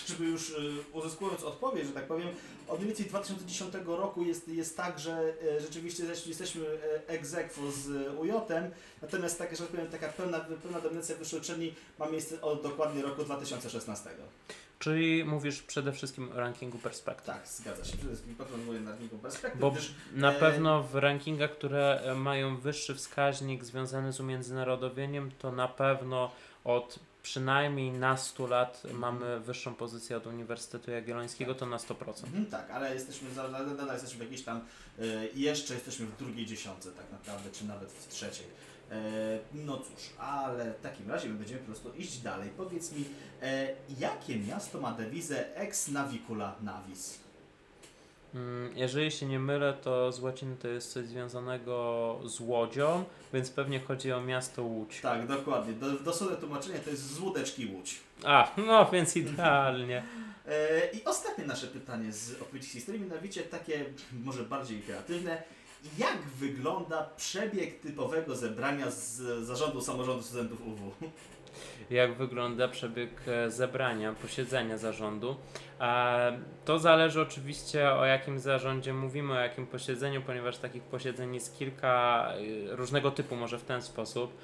[0.09, 0.55] żeby już e,
[0.93, 2.29] uzyskując odpowiedź, że tak powiem,
[2.69, 6.65] od mniej więcej 2010 roku jest, jest tak, że e, rzeczywiście jesteśmy-
[7.07, 7.87] ex aequo z
[8.19, 8.71] UJ-em,
[9.03, 13.03] natomiast tak, że tak powiem, taka pełna, pełna dominacja wyższej uczelni ma miejsce od dokładnie
[13.03, 14.11] roku 2016.
[14.79, 17.27] Czyli mówisz przede wszystkim o rankingu perspektyw.
[17.27, 17.93] Tak, zgadza się.
[17.97, 22.57] Przede wszystkim patronuję na rynku perspektyw, Bo gdyż na e, pewno w rankingach, które mają
[22.57, 26.31] wyższy wskaźnik związany z umiędzynarodowieniem, to na pewno
[26.65, 32.25] od przynajmniej na 100 lat mamy wyższą pozycję od Uniwersytetu Jagiellońskiego, to na 100%.
[32.25, 34.61] Mhm, tak, ale jesteśmy, nadal jesteśmy w jakiejś tam,
[34.99, 35.03] e,
[35.35, 38.47] jeszcze jesteśmy w drugiej dziesiątce tak naprawdę, czy nawet w trzeciej.
[38.91, 42.51] E, no cóż, ale w takim razie my będziemy po prostu iść dalej.
[42.57, 43.05] Powiedz mi,
[43.43, 47.24] e, jakie miasto ma dewizę ex navicula navis?
[48.35, 53.51] Mm, Jeżeli się nie mylę, to z łaciny to jest coś związanego z łodzią, więc
[53.51, 55.01] pewnie chodzi o miasto Łódź.
[55.01, 55.73] Tak, dokładnie.
[55.73, 58.01] Do, dosłowne tłumaczenie to jest z łódeczki łódź.
[58.25, 60.03] A, no więc idealnie.
[60.49, 63.85] E, I ostatnie nasze pytanie z odpowiedzi z historii, mianowicie takie
[64.25, 65.43] może bardziej kreatywne.
[65.99, 69.17] Jak wygląda przebieg typowego zebrania z
[69.47, 70.93] zarządu samorządu studentów UW?
[71.91, 75.37] jak wygląda przebieg e, zebrania, posiedzenia zarządu.
[76.65, 82.29] To zależy oczywiście o jakim zarządzie mówimy, o jakim posiedzeniu, ponieważ takich posiedzeń jest kilka
[82.71, 84.39] e, różnego typu, może w ten sposób.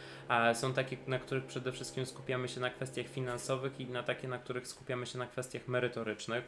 [0.55, 4.39] Są takie, na których przede wszystkim skupiamy się na kwestiach finansowych i na takie, na
[4.39, 6.45] których skupiamy się na kwestiach merytorycznych.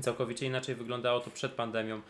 [0.00, 2.00] Całkowicie inaczej wyglądało to przed pandemią,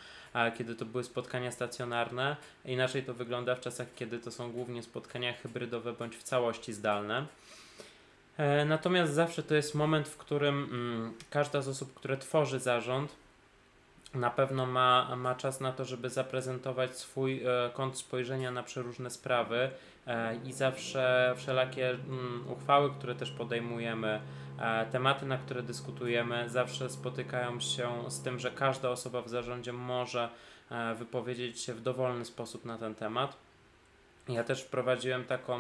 [0.59, 2.37] kiedy to były spotkania stacjonarne.
[2.65, 7.27] Inaczej to wygląda w czasach, kiedy to są głównie spotkania hybrydowe bądź w całości zdalne.
[8.37, 13.17] E, Natomiast zawsze to jest moment, w którym mm, każda z osób, które tworzy zarząd,
[14.15, 19.11] na pewno ma, ma czas na to, żeby zaprezentować swój e, kąt spojrzenia na przeróżne
[19.11, 19.71] sprawy
[20.07, 24.21] e, i zawsze wszelakie mm, uchwały, które też podejmujemy,
[24.93, 30.29] tematy, na które dyskutujemy, zawsze spotykają się z tym, że każda osoba w zarządzie może
[30.99, 33.37] wypowiedzieć się w dowolny sposób na ten temat.
[34.29, 35.59] Ja też wprowadziłem taką,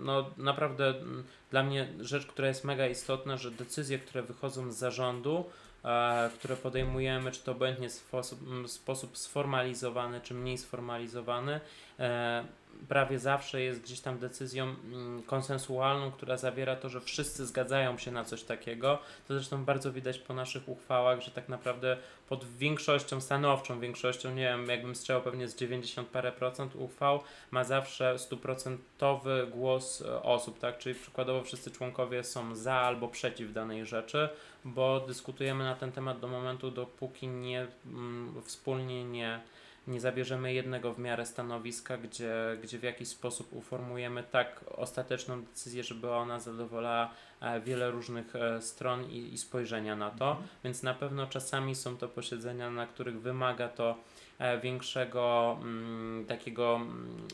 [0.00, 4.76] no naprawdę mm, dla mnie rzecz, która jest mega istotna, że decyzje, które wychodzą z
[4.76, 5.44] zarządu,
[5.84, 11.60] e, które podejmujemy, czy to obojętnie sposób, m, sposób sformalizowany, czy mniej sformalizowany,
[11.98, 12.44] e,
[12.88, 18.10] prawie zawsze jest gdzieś tam decyzją mm, konsensualną, która zawiera to, że wszyscy zgadzają się
[18.10, 18.98] na coś takiego.
[19.28, 21.96] To zresztą bardzo widać po naszych uchwałach, że tak naprawdę
[22.28, 27.64] pod większością, stanowczą większością, nie wiem, jakbym strzelał pewnie z 90 parę procent uchwał, ma
[27.64, 30.78] zawsze stuprocentowy głos e, osób, tak?
[30.78, 34.28] Czyli przykładowo wszyscy członkowie są za albo przeciw danej rzeczy,
[34.64, 39.40] bo dyskutujemy na ten temat do momentu, dopóki nie mm, wspólnie nie,
[39.86, 45.84] nie zabierzemy jednego w miarę stanowiska, gdzie, gdzie w jakiś sposób uformujemy tak ostateczną decyzję,
[45.84, 50.36] żeby ona zadowolała e, wiele różnych e, stron i, i spojrzenia na to.
[50.64, 53.96] Więc na pewno czasami są to posiedzenia, na których wymaga to
[54.38, 57.28] e, większego mm, takiego mm,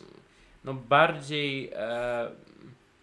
[0.64, 2.30] no bardziej e,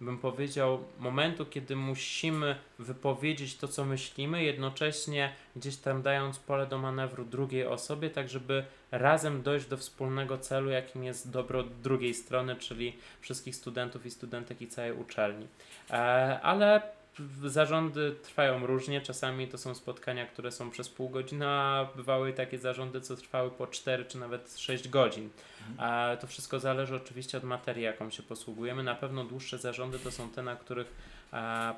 [0.01, 6.77] bym powiedział momentu, kiedy musimy wypowiedzieć to, co myślimy, jednocześnie gdzieś tam dając pole do
[6.77, 12.55] manewru drugiej osobie, tak żeby razem dojść do wspólnego celu, jakim jest dobro drugiej strony,
[12.55, 15.47] czyli wszystkich studentów i studentek i całej uczelni.
[15.89, 15.93] E,
[16.41, 16.96] ale
[17.45, 22.59] zarządy trwają różnie, czasami to są spotkania, które są przez pół godziny, a bywały takie
[22.59, 25.29] zarządy, co trwały po 4 czy nawet 6 godzin.
[25.77, 28.83] A to wszystko zależy oczywiście od materii, jaką się posługujemy.
[28.83, 31.17] Na pewno dłuższe zarządy to są te, na których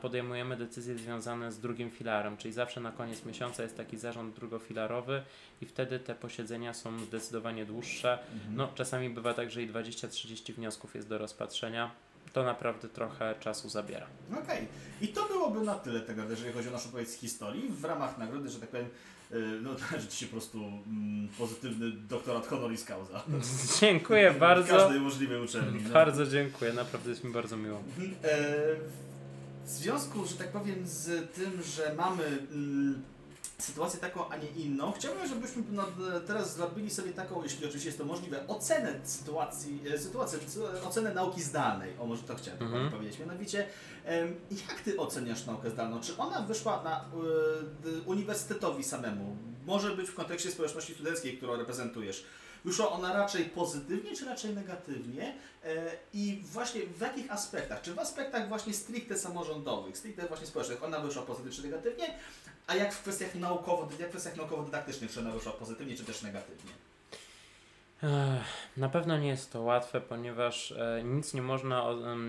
[0.01, 5.23] podejmujemy decyzje związane z drugim filarem, czyli zawsze na koniec miesiąca jest taki zarząd drugofilarowy
[5.61, 8.19] i wtedy te posiedzenia są zdecydowanie dłuższe.
[8.33, 8.55] Mhm.
[8.55, 11.91] No, czasami bywa tak, że i 20-30 wniosków jest do rozpatrzenia.
[12.33, 14.07] To naprawdę trochę czasu zabiera.
[14.43, 14.67] Okej.
[15.01, 17.69] I to byłoby na tyle tego, jeżeli chodzi o naszą odpowiedź z historii.
[17.69, 18.85] W ramach nagrody, że tak powiem,
[19.31, 23.23] y, no należy Ci się po prostu mm, pozytywny doktorat honoris causa.
[23.81, 24.77] Dziękuję W bardzo.
[24.77, 25.81] każdej możliwej uczelni.
[25.83, 25.89] no.
[25.93, 27.77] Bardzo dziękuję, naprawdę jest mi bardzo miło.
[27.79, 28.11] Mhm.
[28.23, 28.37] E,
[29.65, 33.01] W związku, że tak powiem, z tym, że mamy mm,
[33.59, 34.91] sytuację taką, a nie inną.
[34.91, 35.63] Chciałbym, żebyśmy
[36.27, 40.39] teraz zrobili sobie taką, jeśli oczywiście jest to możliwe, ocenę sytuacji, e, sytuacji
[40.87, 41.93] ocenę nauki zdalnej.
[41.99, 42.91] O, może to chciałem Mhm.
[42.91, 43.19] powiedzieć.
[43.19, 43.67] Mianowicie,
[44.69, 45.99] jak Ty oceniasz naukę zdalną?
[46.01, 47.05] Czy ona wyszła na
[47.89, 49.37] y, uniwersytetowi samemu?
[49.65, 52.25] Może być w kontekście społeczności studenckiej, którą reprezentujesz.
[52.65, 55.33] Wyszła ona raczej pozytywnie, czy raczej negatywnie?
[55.65, 57.81] E, I właśnie w jakich aspektach?
[57.81, 62.13] Czy w aspektach właśnie stricte samorządowych, stricte właśnie społecznych, ona wyszła pozytywnie czy negatywnie?
[62.67, 66.21] A jak w kwestiach naukowo, jak w kwestiach naukowo-dydaktycznych, czy ona wyszła pozytywnie, czy też
[66.21, 66.71] negatywnie?
[68.77, 71.85] Na pewno nie jest to łatwe, ponieważ e, nic nie można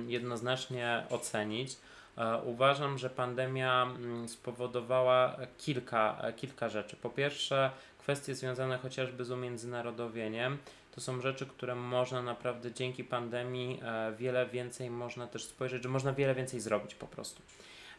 [0.06, 1.76] jednoznacznie ocenić.
[2.18, 6.96] E, Uważam, że pandemia mm, spowodowała kilka, kilka rzeczy.
[6.96, 10.58] Po pierwsze, kwestie związane chociażby z umiędzynarodowieniem.
[10.94, 15.88] To są rzeczy, które można naprawdę dzięki pandemii e, wiele więcej można też spojrzeć, że
[15.88, 17.42] można wiele więcej zrobić po prostu.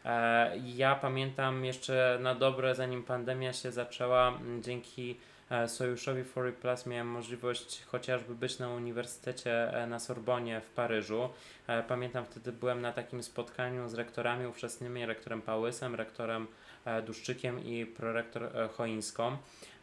[0.04, 5.16] E, Ja pamiętam jeszcze na dobre, zanim pandemia się zaczęła, dzięki
[5.50, 11.28] e, Sojuszowi Fory Plus miałem możliwość chociażby być na uniwersytecie na Sorbonie w Paryżu.
[11.88, 16.46] Pamiętam wtedy byłem na takim spotkaniu z rektorami ówczesnymi, rektorem Pałysem, rektorem
[17.06, 19.36] Duszczykiem i prorektor Choińską.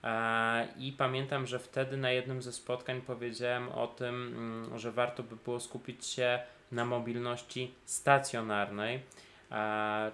[0.03, 4.15] E, I pamiętam, że wtedy na jednym ze spotkań powiedziałem o tym,
[4.67, 6.39] mm, że warto by było skupić się
[6.71, 8.99] na mobilności stacjonarnej.
[9.51, 10.11] E,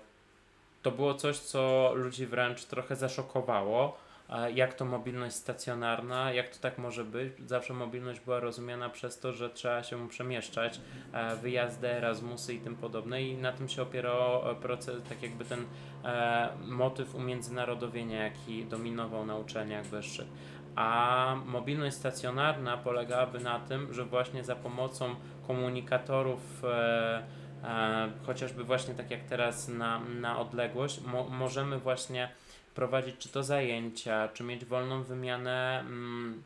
[0.82, 3.98] To było coś, co ludzi wręcz trochę zaszokowało.
[4.54, 7.34] Jak to mobilność stacjonarna, jak to tak może być?
[7.46, 10.80] Zawsze mobilność była rozumiana przez to, że trzeba się przemieszczać,
[11.14, 15.46] e, wyjazdy, Erasmusy i tym podobne, i na tym się opierał e, proces, tak jakby
[15.46, 15.66] ten
[16.04, 20.28] e, motyw umiędzynarodowienia, jaki dominował na uczelniach wyższych.
[20.76, 25.16] A mobilność stacjonarna polegałaby na tym, że właśnie za pomocą
[25.48, 26.64] komunikatorów,
[28.26, 32.30] chociażby właśnie tak jak teraz na, na odległość, mo, możemy właśnie
[32.76, 36.44] prowadzić czy to zajęcia, czy mieć wolną wymianę mm,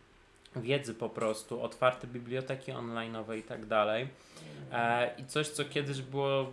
[0.56, 4.08] wiedzy po prostu, otwarte biblioteki online'owe i tak dalej.
[4.72, 6.46] E, I coś, co kiedyś było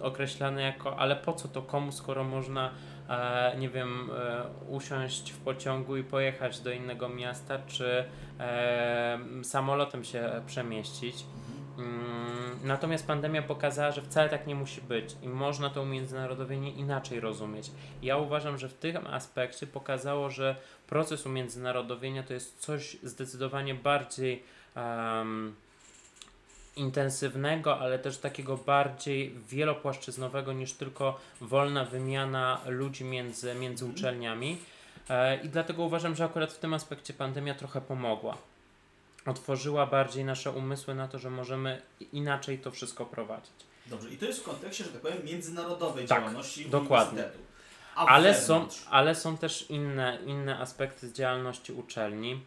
[0.00, 2.70] określane jako, ale po co to komu, skoro można,
[3.08, 8.04] e, nie wiem, e, usiąść w pociągu i pojechać do innego miasta, czy
[8.40, 11.24] e, samolotem się przemieścić.
[11.78, 17.20] Mm, Natomiast pandemia pokazała, że wcale tak nie musi być i można to umiędzynarodowienie inaczej
[17.20, 17.70] rozumieć.
[18.02, 20.56] Ja uważam, że w tym aspekcie pokazało, że
[20.86, 24.42] proces umiędzynarodowienia to jest coś zdecydowanie bardziej
[24.74, 25.54] em,
[26.76, 33.92] intensywnego, ale też takiego bardziej wielopłaszczyznowego niż tylko wolna wymiana ludzi między, między Mhm.
[33.98, 34.58] uczelniami.
[35.08, 38.36] E, I dlatego uważam, że akurat w tym aspekcie pandemia trochę pomogła.
[39.26, 41.82] Otworzyła bardziej nasze umysły na to, że możemy
[42.12, 43.52] inaczej to wszystko prowadzić.
[43.86, 47.24] Dobrze, i to jest w kontekście, że tak powiem, międzynarodowej Tak, działalności dokładnie.
[47.94, 52.40] Ale są, ale są też inne, inne aspekty działalności uczelni.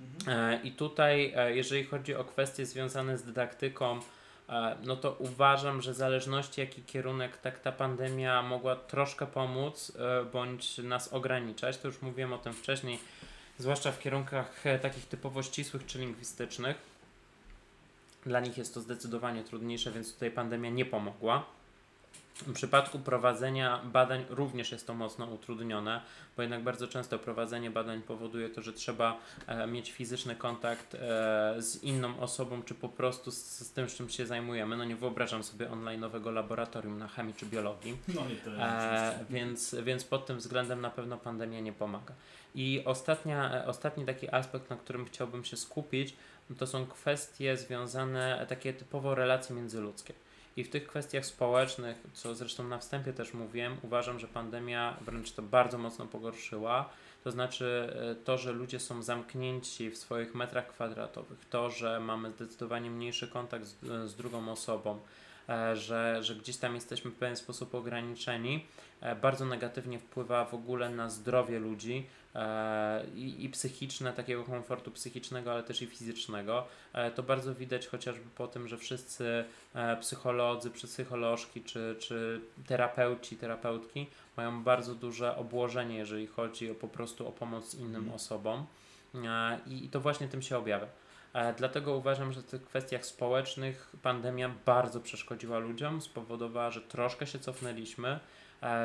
[0.00, 0.38] Mhm.
[0.38, 4.00] E, I tutaj, e, jeżeli chodzi o kwestie związane z dydaktyką,
[4.48, 9.92] e, no to uważam, że w zależności jaki kierunek tak ta pandemia mogła troszkę pomóc
[10.32, 12.98] bądź nas ograniczać, to już mówiłem o tym wcześniej,
[13.60, 16.76] zwłaszcza w kierunkach e, takich typowo ścisłych czy lingwistycznych.
[18.26, 21.46] Dla nich jest to zdecydowanie trudniejsze, więc tutaj pandemia nie pomogła.
[22.34, 26.00] W przypadku prowadzenia badań również jest to mocno utrudnione,
[26.36, 30.98] bo jednak bardzo często prowadzenie badań powoduje to, że trzeba e, mieć fizyczny kontakt e,
[31.58, 34.76] z inną osobą, czy po prostu z, z tym, z czym się zajmujemy.
[34.76, 37.96] No nie wyobrażam sobie online'owego laboratorium na chemii czy biologii.
[38.08, 42.14] No nie, to E, więc, więc pod tym względem na pewno pandemia nie pomaga.
[42.54, 46.14] I ostatnia, e, ostatni taki aspekt, na którym chciałbym się skupić,
[46.58, 50.14] to są kwestie związane, takie typowo relacje międzyludzkie.
[50.56, 55.32] I w tych kwestiach społecznych, co zresztą na wstępie też mówiłem, uważam, że pandemia wręcz
[55.32, 56.90] to bardzo mocno pogorszyła.
[57.24, 62.32] To znaczy e, to, że ludzie są zamknięci w swoich metrach kwadratowych, to, że mamy
[62.32, 64.98] zdecydowanie mniejszy kontakt z, z drugą osobą,
[65.48, 68.66] e, że, że gdzieś tam jesteśmy w pewien sposób ograniczeni,
[69.00, 72.19] e, bardzo negatywnie wpływa w ogóle na zdrowie ludzi e,
[73.14, 76.66] i, i psychiczne, takiego komfortu psychicznego, ale też i fizycznego.
[76.92, 83.36] E, To bardzo widać chociażby po tym, że wszyscy e, psycholodzy, psycholożki czy, czy terapeuci,
[83.36, 84.06] terapeutki
[84.36, 88.14] mają bardzo duże obłożenie, jeżeli chodzi o po prostu o pomoc innym Mhm.
[88.14, 88.66] osobom
[89.14, 90.86] E, i, i to właśnie tym się objawia.
[91.32, 97.26] E, Dlatego uważam, że w tych kwestiach społecznych pandemia bardzo przeszkodziła ludziom, spowodowała, że troszkę
[97.26, 98.20] się cofnęliśmy, e,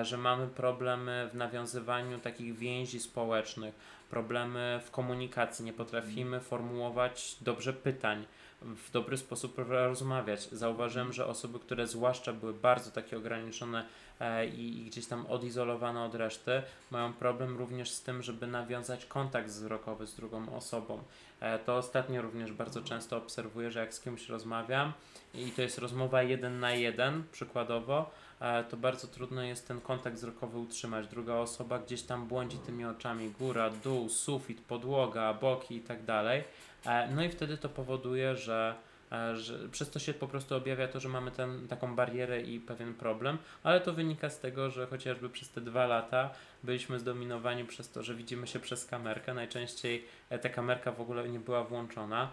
[0.01, 3.75] że mamy problemy w nawiązywaniu takich więzi społecznych,
[4.09, 8.25] problemy w komunikacji, nie potrafimy formułować dobrze pytań,
[8.61, 10.49] w dobry sposób rozmawiać.
[10.49, 13.85] Zauważyłem, że osoby, które zwłaszcza były bardzo takie ograniczone
[14.19, 16.61] e, i, i gdzieś tam odizolowane od reszty,
[16.91, 21.03] mają problem również z tym, żeby nawiązać kontakt wzrokowy z drugą osobą.
[21.39, 24.93] E, to ostatnio również bardzo często obserwuję, że jak z kimś rozmawiam
[25.33, 28.24] i to jest rozmowa jeden na jeden, przykładowo, e,
[28.69, 31.07] to bardzo trudno jest ten kontakt wzrokowy utrzymać.
[31.07, 36.43] Druga osoba gdzieś tam błądzi tymi oczami, góra, dół, sufit, podłoga, boki i tak dalej.
[36.85, 38.84] E, no i wtedy to powoduje, że E,
[39.33, 42.93] że przez to się po prostu objawia to, że mamy ten, taką barierę i pewien
[42.93, 46.29] problem, ale to wynika z tego, że chociażby przez te dwa lata
[46.63, 49.33] byliśmy zdominowani przez to, że widzimy się przez kamerkę.
[49.33, 52.29] Najczęściej e, ta kamerka w ogóle nie była włączona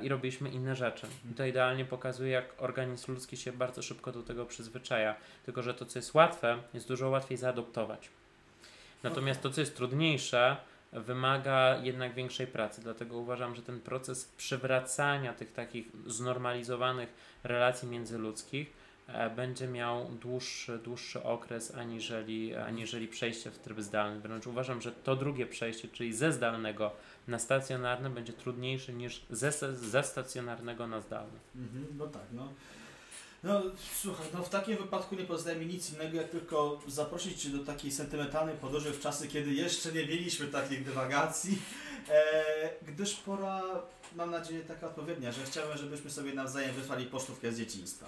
[0.00, 1.06] i robiliśmy inne rzeczy.
[1.32, 5.16] I to idealnie pokazuje, jak organizm ludzki się bardzo szybko do tego przyzwyczaja.
[5.44, 8.08] Tylko, że to, co jest łatwe, jest dużo łatwiej zaadoptować.
[9.02, 10.56] Natomiast to, co jest trudniejsze,
[10.94, 12.82] wymaga jednak większej pracy.
[12.82, 17.08] Dlatego uważam, że ten proces przywracania tych takich znormalizowanych
[17.44, 18.72] relacji międzyludzkich
[19.06, 24.20] e, będzie miał dłuższy, dłuższy okres aniżeli, aniżeli przejście w tryb zdalny.
[24.20, 26.92] Wręcz uważam, że to drugie przejście, czyli ze zdalnego
[27.28, 31.38] na stacjonarne, będzie trudniejsze niż ze, ze stacjonarnego na zdalny.
[31.56, 32.48] Mhm, no tak, no.
[33.44, 33.62] No
[34.02, 37.64] słuchaj, no w takim wypadku nie pozostaje mi nic innego, jak tylko zaprosić Cię do
[37.64, 41.58] takiej sentymentalnej podróży w czasy, kiedy jeszcze nie mieliśmy takich dywagacji,
[42.08, 42.44] e,
[42.82, 43.62] gdyż pora,
[44.16, 48.06] mam nadzieję, taka odpowiednia, że chciałbym, żebyśmy sobie nawzajem wysłali pocztówkę z dzieciństwa.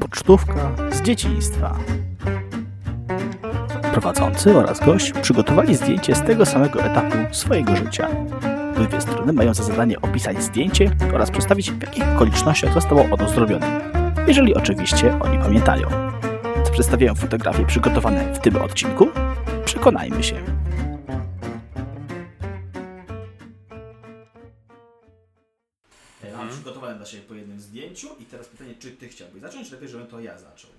[0.00, 1.78] Pocztówka z dzieciństwa
[3.96, 8.08] prowadzący oraz gość przygotowali zdjęcie z tego samego etapu swojego życia.
[8.88, 13.80] Dwie strony mają za zadanie opisać zdjęcie oraz przedstawić w jakich okolicznościach zostało ono zrobione,
[14.26, 15.88] jeżeli oczywiście oni pamiętają.
[16.64, 19.08] Co przedstawiają fotografie przygotowane w tym odcinku?
[19.64, 20.42] Przekonajmy się.
[26.36, 29.88] Mam przygotowane dla siebie po jednym zdjęciu i teraz pytanie, czy Ty chciałbyś zacząć, lepiej,
[29.88, 30.70] żebym to ja zaczął?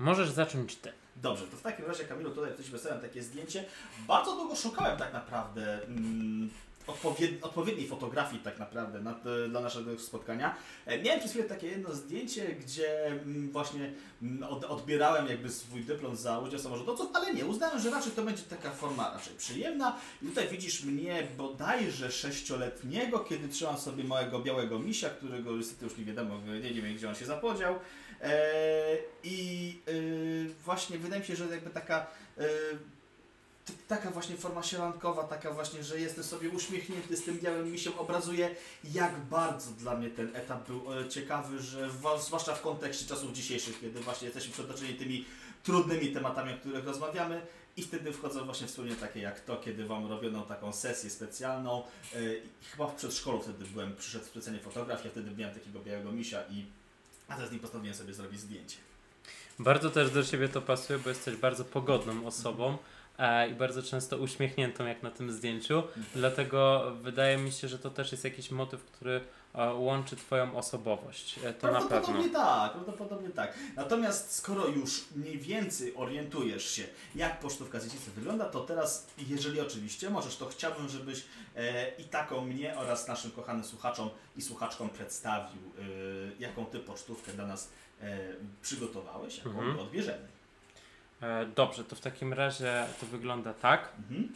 [0.00, 0.92] Możesz zacząć Ty.
[1.16, 3.64] Dobrze, to w takim razie Kamilu tutaj coś wysłałem takie zdjęcie.
[4.08, 6.50] Bardzo długo szukałem tak naprawdę mm,
[6.86, 9.14] odpowied odpowiedniej fotografii tak naprawdę na,
[9.48, 10.56] dla naszego spotkania.
[10.86, 13.92] E, miałem przez chwilę takie jedno zdjęcie, gdzie mm, właśnie
[14.22, 18.22] mm, od, odbierałem jakby swój dyplom za udział samorządowców, ale nie, uznałem, że raczej to
[18.22, 19.96] będzie taka forma raczej przyjemna.
[20.22, 25.98] I tutaj widzisz mnie bodajże sześcioletniego, kiedy trzymam sobie małego białego misia, którego niestety już
[25.98, 27.74] nie wiadomo, nie, nie wiem gdzie on się zapodział.
[28.22, 29.92] E, I e,
[30.64, 32.06] właśnie wydaje mi się, że jakby taka
[32.38, 32.44] e,
[33.88, 38.54] taka właśnie forma sielankowa, taka właśnie, że jestem sobie uśmiechnięty z tym białym misiem, obrazuje
[38.84, 41.90] jak bardzo dla mnie ten etap był ciekawy, że
[42.20, 45.24] zwłaszcza w kontekście czasów dzisiejszych, kiedy właśnie jesteśmy przetoczeni tymi
[45.62, 47.42] trudnymi tematami, o których rozmawiamy
[47.76, 51.82] i wtedy wchodzą właśnie wspólnie takie jak to, kiedy Wam robiono taką sesję specjalną.
[52.70, 56.64] Chyba w przedszkolu wtedy byłem, przyszedł specjalnie fotograf, ja wtedy miałem takiego białego misia i
[57.30, 58.76] a teraz nie postanowiłem sobie zrobić zdjęcie.
[59.58, 62.78] Bardzo też do Ciebie to pasuje, bo jesteś bardzo pogodną osobą
[63.50, 65.82] i bardzo często uśmiechniętą jak na tym zdjęciu.
[66.14, 69.20] Dlatego wydaje mi się, że to też jest jakiś motyw, który
[69.74, 71.38] łączy Twoją osobowość.
[71.44, 71.88] E, to na pewno.
[71.88, 73.54] Prawdopodobnie tak, prawdopodobnie tak.
[73.76, 79.60] Natomiast skoro już mniej więcej orientujesz się, jak pocztówka z dzieciństwa wygląda, to teraz, jeżeli
[79.60, 81.24] oczywiście możesz, to chciałbym, żebyś
[81.56, 85.82] e, i taką mnie oraz naszym kochanym słuchaczom i słuchaczkom przedstawił, e,
[86.38, 88.18] jaką Ty pocztówkę dla nas e,
[88.62, 89.74] przygotowałeś, jaką mhm.
[89.74, 90.39] my odbierzemy.
[91.22, 93.88] E, dobrze, to w takim razie to wygląda tak.
[93.98, 94.28] Mhm.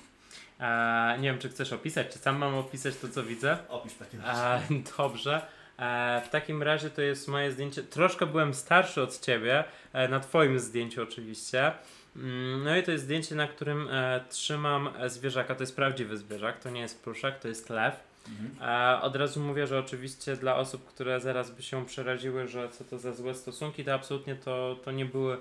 [0.60, 3.58] E, nie wiem, czy chcesz opisać, czy sam mam opisać to, co widzę?
[3.68, 4.40] Opisz w takim razie.
[4.40, 5.42] E, dobrze.
[5.78, 7.82] E, w takim razie to jest moje zdjęcie.
[7.82, 11.72] Troszkę byłem starszy od ciebie, e, na twoim zdjęciu oczywiście.
[12.16, 15.54] Mm, no i to jest zdjęcie, na którym e, trzymam zwierzaka.
[15.54, 17.94] To jest prawdziwy zwierzak, to nie jest pluszak, to jest lew.
[18.28, 18.70] Mhm.
[18.70, 22.84] E, od razu mówię, że oczywiście dla osób, które zaraz by się przeraziły, że co
[22.84, 25.36] to za złe stosunki, to absolutnie to, to nie były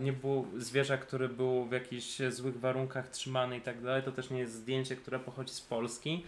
[0.00, 4.02] nie był zwierzak, który był w jakichś złych warunkach trzymany i tak dalej.
[4.02, 6.24] To też nie jest zdjęcie, które pochodzi z Polski,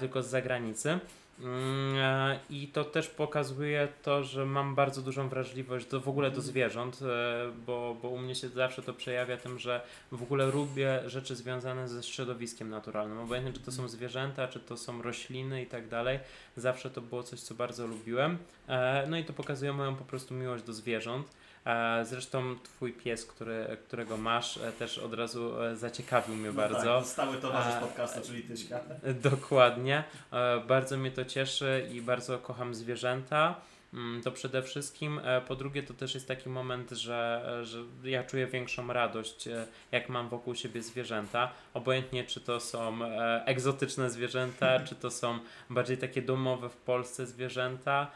[0.00, 1.00] tylko z zagranicy.
[1.42, 6.30] Mm, e, I to też pokazuje to, że mam bardzo dużą wrażliwość do, w ogóle
[6.30, 9.80] do zwierząt, e, bo, bo u mnie się zawsze to przejawia tym, że
[10.12, 13.18] w ogóle lubię rzeczy związane ze środowiskiem naturalnym.
[13.18, 16.18] Obojętnie czy to są zwierzęta, czy to są rośliny i tak dalej.
[16.56, 18.38] Zawsze to było coś, co bardzo lubiłem.
[18.68, 21.26] E, no i to pokazuje moją po prostu miłość do zwierząt.
[22.02, 26.98] Zresztą twój pies, który, którego masz, e, też od razu e, zaciekawił mnie no bardzo.
[27.00, 28.80] Tak, stały towarzysz podcastu, czyli Tyśka.
[29.22, 30.04] Dokładnie.
[30.32, 33.60] E, bardzo mnie to cieszy i bardzo kocham zwierzęta.
[33.94, 35.20] Mm, to przede wszystkim.
[35.24, 39.66] E, po drugie, to też jest taki moment, że, że ja czuję większą radość, e,
[39.92, 41.50] jak mam wokół siebie zwierzęta.
[41.74, 45.38] Obojętnie, czy to są e, egzotyczne zwierzęta, czy to są
[45.70, 48.10] bardziej takie domowe w Polsce zwierzęta,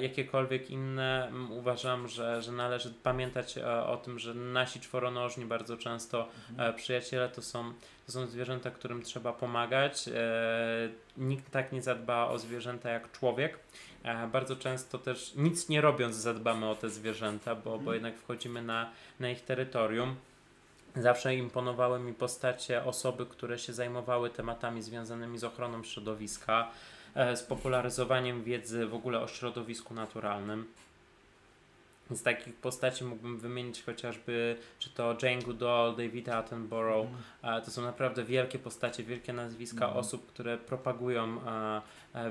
[0.00, 1.28] jakiekolwiek inne.
[1.28, 6.74] Mm, uważam, że, że należy pamiętać o tym, że nasi czworonożni bardzo często mhm.
[6.74, 7.72] przyjaciele to są
[8.06, 10.08] to są zwierzęta, którym trzeba pomagać.
[10.08, 10.12] E,
[11.16, 13.58] nikt tak nie zadba o zwierzęta jak człowiek.
[14.04, 17.94] E, bardzo często też nic nie robiąc zadbamy o te zwierzęta, bo, bo mhm.
[17.94, 18.90] jednak wchodzimy na,
[19.20, 20.16] na ich terytorium.
[20.96, 26.70] Zawsze imponowały mi postacie osoby, które się zajmowały tematami związanymi z ochroną środowiska,
[27.14, 30.66] e, z popularyzowaniem wiedzy w ogóle o środowisku naturalnym.
[32.10, 37.08] Z takich postaci mógłbym wymienić chociażby, czy to Jane Goodall, David Attenborough.
[37.42, 37.62] Mm.
[37.62, 39.96] To są naprawdę wielkie postacie, wielkie nazwiska mm.
[39.96, 41.40] osób, które propagują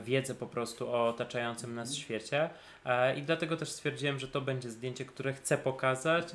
[0.04, 2.02] wiedzę po prostu o otaczającym nas mm.
[2.02, 2.50] świecie.
[3.18, 6.28] I dlatego też stwierdziłem, że to będzie zdjęcie, które chcę pokazać,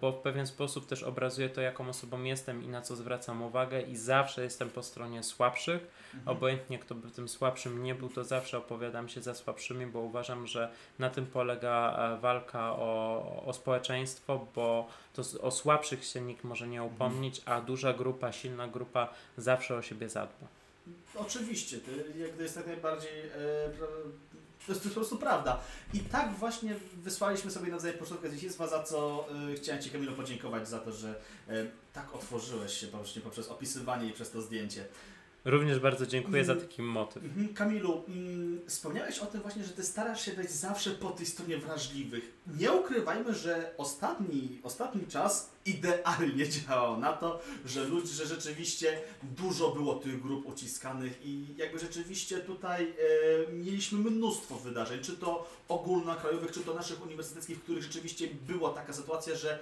[0.00, 3.82] bo w pewien sposób też obrazuje to, jaką osobą jestem i na co zwracam uwagę,
[3.82, 5.86] i zawsze jestem po stronie słabszych.
[6.14, 6.36] Mhm.
[6.36, 10.46] Obojętnie kto by tym słabszym nie był, to zawsze opowiadam się za słabszymi, bo uważam,
[10.46, 16.68] że na tym polega walka o, o społeczeństwo, bo to o słabszych się nikt może
[16.68, 20.46] nie upomnieć, a duża grupa, silna grupa zawsze o siebie zadba.
[21.14, 21.78] Oczywiście,
[22.36, 24.16] to jest tak najbardziej e,
[24.66, 25.60] to jest, po prostu prawda.
[25.94, 30.68] I tak właśnie wysłaliśmy sobie nawzajem początkę dzieciństwa, za co y, chciałem Ci Kamilu podziękować
[30.68, 31.14] za to, że
[31.50, 34.84] y, tak otworzyłeś się właśnie poprzez opisywanie i przez to zdjęcie.
[35.46, 37.24] Również bardzo dziękuję mm, za taki motyw.
[37.24, 41.26] Mm, Kamilu, mm, wspomniałeś o tym właśnie, że Ty starasz się być zawsze po tej
[41.26, 42.32] stronie wrażliwych.
[42.58, 49.70] Nie ukrywajmy, że ostatni, ostatni czas idealnie działał na to, że ludzi, że rzeczywiście dużo
[49.70, 52.94] było tych grup uciskanych i jakby rzeczywiście tutaj
[53.48, 58.70] e, mieliśmy mnóstwo wydarzeń, czy to ogólnokrajowych, czy to naszych uniwersyteckich, w których rzeczywiście była
[58.70, 59.58] taka sytuacja, że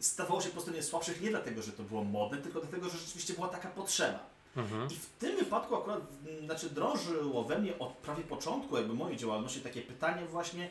[0.00, 3.34] stawało się po stronie słabszych nie dlatego, że to było modne, tylko dlatego, że rzeczywiście
[3.34, 4.37] była taka potrzeba.
[4.58, 4.90] Mhm.
[4.90, 6.00] I w tym wypadku akurat,
[6.44, 10.68] znaczy drążyło we mnie od prawie początku jakby mojej działalności takie pytanie właśnie,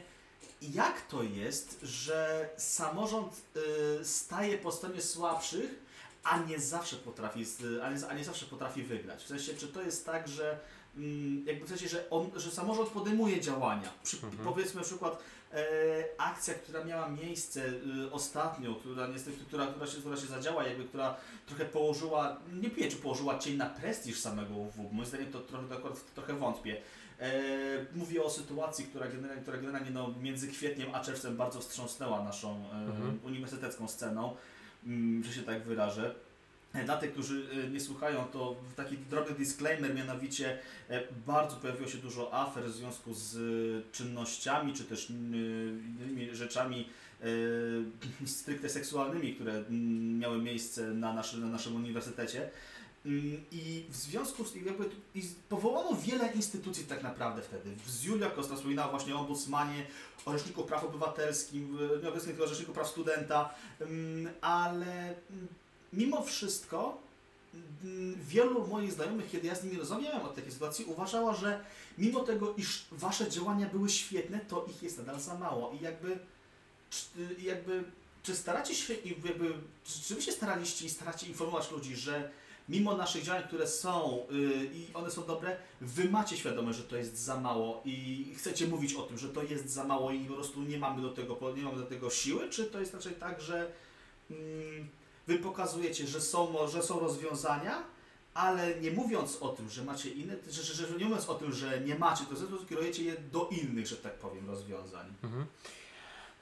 [0.61, 3.41] jak to jest, że samorząd
[4.01, 5.87] y, staje po stronie słabszych,
[6.23, 7.45] a nie zawsze potrafi,
[7.83, 9.23] a nie, a nie zawsze potrafi wygrać.
[9.23, 10.59] W sensie, czy to jest tak, że
[10.97, 13.89] mm, jakby w sensie, że, on, że samorząd podejmuje działania.
[14.03, 14.43] Przy, mhm.
[14.43, 15.23] Powiedzmy na przykład
[16.17, 20.83] akcja, która miała miejsce e, ostatnio, która niestety, która, która, się, która się zadziała, jakby,
[20.83, 25.39] która trochę położyła, nie wiem czy położyła cień na prestiż samego UW, moim zdaniem to
[25.39, 26.81] trochę, to, trochę wątpię.
[27.19, 27.31] E,
[27.95, 32.69] mówię o sytuacji, która generalnie, która generalnie no, między kwietniem a czerwcem bardzo wstrząsnęła naszą
[32.71, 33.19] e, mhm.
[33.23, 34.35] uniwersytecką sceną,
[34.85, 36.15] mm, że się tak wyrażę.
[36.73, 40.59] E, dla tych, którzy e, nie słuchają, to taki drobny disclaimer, mianowicie
[40.89, 43.35] e, bardzo pojawiło się dużo afer w związku z
[43.91, 46.89] czynnościami, czy też innymi rzeczami
[48.25, 49.63] stricte seksualnymi, które
[50.19, 52.49] miały miejsce na, naszy, na naszym uniwersytecie.
[53.51, 54.89] I w związku z tym jakby
[55.49, 57.69] powołano wiele instytucji tak naprawdę wtedy.
[58.03, 59.85] Julia Costa wspominała właśnie o ombudsmanie,
[60.25, 63.53] o Rzeczniku Praw Obywatelskim, nieobecnie o Rzeczniku Praw Studenta,
[64.41, 65.15] ale
[65.93, 66.97] mimo wszystko
[68.27, 71.65] wielu moich znajomych, kiedy ja z nimi rozmawiałem o takiej sytuacji, uważała, że
[71.97, 75.73] mimo tego, iż wasze działania były świetne, to ich jest nadal za mało.
[75.79, 76.19] I jakby,
[77.39, 77.83] jakby
[78.23, 78.93] czy staracie się,
[79.25, 82.31] jakby, czy rzeczywiście staraliście i staracie informować ludzi, że
[82.69, 86.97] mimo naszych działań, które są yy, i one są dobre, wy macie świadomość, że to
[86.97, 90.33] jest za mało i chcecie mówić o tym, że to jest za mało i po
[90.33, 93.41] prostu nie mamy do tego, nie mamy do tego siły, czy to jest raczej tak,
[93.41, 93.71] że
[94.29, 94.37] yy,
[95.27, 97.83] Wy pokazujecie, że są, że są rozwiązania,
[98.33, 101.53] ale nie mówiąc o tym, że macie inne, że, że, że nie mówiąc o tym,
[101.53, 105.13] że nie macie, to kierujecie je do innych, że tak powiem, rozwiązań.
[105.23, 105.45] Mhm.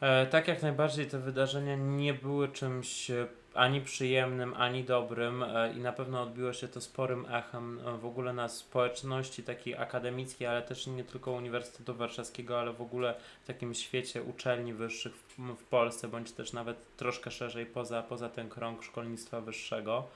[0.01, 5.73] E, tak jak najbardziej te wydarzenia nie były czymś e, ani przyjemnym, ani dobrym e,
[5.73, 10.61] i na pewno odbiło się to sporym echem w ogóle na społeczności takiej akademickiej, ale
[10.61, 16.07] też nie tylko Uniwersytetu Warszawskiego, ale w ogóle w takim świecie uczelni wyższych w, Polsce,
[16.07, 20.07] bądź też nawet troszkę szerzej poza, poza ten krąg szkolnictwa wyższego.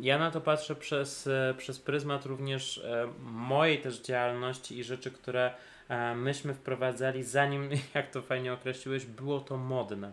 [0.00, 1.28] Ja na to patrzę przez,
[1.58, 2.82] przez pryzmat również
[3.20, 5.54] mojej też działalności i rzeczy, które
[6.16, 10.12] myśmy wprowadzali zanim, jak to fajnie określiłeś, było to modne.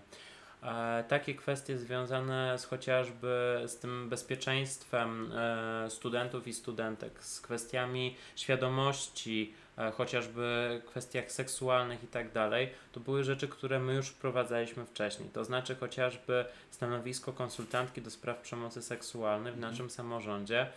[1.07, 9.53] Takie kwestie związane z chociażby z tym bezpieczeństwem e, studentów i studentek, z kwestiami świadomości,
[9.78, 15.30] e, chociażby kwestiach seksualnych i tak dalej, to były rzeczy, które my już wprowadzaliśmy wcześniej.
[15.30, 19.71] To znaczy chociażby stanowisko konsultantki do spraw przemocy seksualnej w mhm.
[19.71, 20.67] naszym samorządzie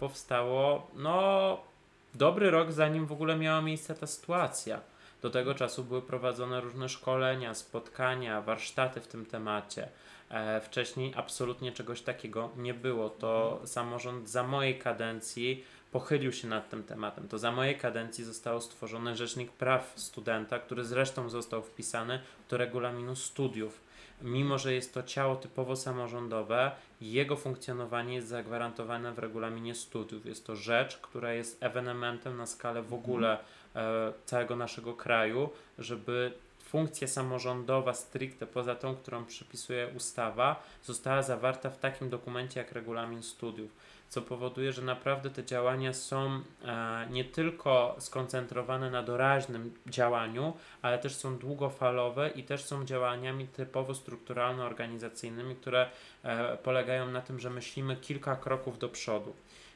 [0.00, 1.73] powstało no
[2.14, 4.80] dobry rok zanim w ogóle miała miejsce ta sytuacja
[5.22, 9.88] Do tego czasu były prowadzone różne szkolenia, spotkania, warsztaty w tym temacie.
[10.30, 13.10] E, wcześniej absolutnie czegoś takiego nie było.
[13.10, 17.28] To samorząd za mojej kadencji pochylił się nad tym tematem.
[17.28, 23.16] To za mojej kadencji został stworzony Rzecznik Praw Studenta, który zresztą został wpisany do regulaminu
[23.16, 23.83] studiów.
[24.24, 26.70] Mimo, że jest to ciało typowo samorządowe,
[27.00, 30.26] jego funkcjonowanie jest zagwarantowane w regulaminie studiów.
[30.26, 33.38] Jest to rzecz, która jest ewenementem na skalę w ogóle
[33.76, 36.32] e, całego naszego kraju, żeby
[36.74, 43.22] funkcja samorządowa stricte poza tą, którą przypisuje ustawa, została zawarta w takim dokumencie jak regulamin
[43.22, 43.70] studiów,
[44.08, 50.52] co powoduje, że naprawdę te działania są e, nie tylko skoncentrowane na doraźnym działaniu,
[50.82, 55.90] ale też są długofalowe i też są działaniami typowo strukturalno-organizacyjnymi, które
[56.22, 59.34] e, polegają na tym, że myślimy kilka kroków do przodu.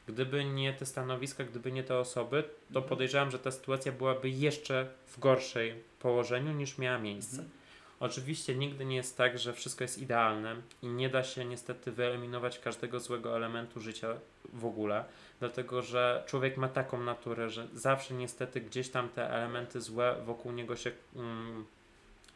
[0.09, 4.89] Gdyby nie te stanowiska, gdyby nie te osoby, to podejrzewam, że ta sytuacja byłaby jeszcze
[5.07, 7.37] w gorszej położeniu niż miała miejsce.
[7.37, 7.59] Mhm.
[8.01, 12.59] Oczywiście nigdy nie jest tak, że wszystko jest idealne i nie da się niestety wyeliminować
[12.59, 14.09] każdego złego elementu życia
[14.53, 15.05] w ogóle,
[15.41, 20.53] dlatego że człowiek ma taką naturę, że zawsze niestety gdzieś tam te elementy złe wokół
[20.53, 21.65] niego się mm,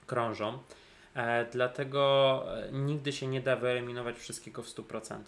[0.07, 0.59] krążą.
[1.15, 5.19] E, dlatego e, nigdy się nie da wyeliminować wszystkiego w 100%.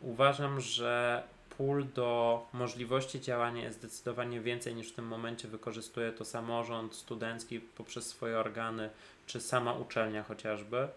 [0.00, 1.22] Uważam, że
[1.58, 7.60] pól do możliwości działania jest zdecydowanie więcej niż w tym momencie wykorzystuje to samorząd studencki
[7.60, 8.90] poprzez swoje organy,
[9.26, 10.88] czy sama uczelnia chociażby.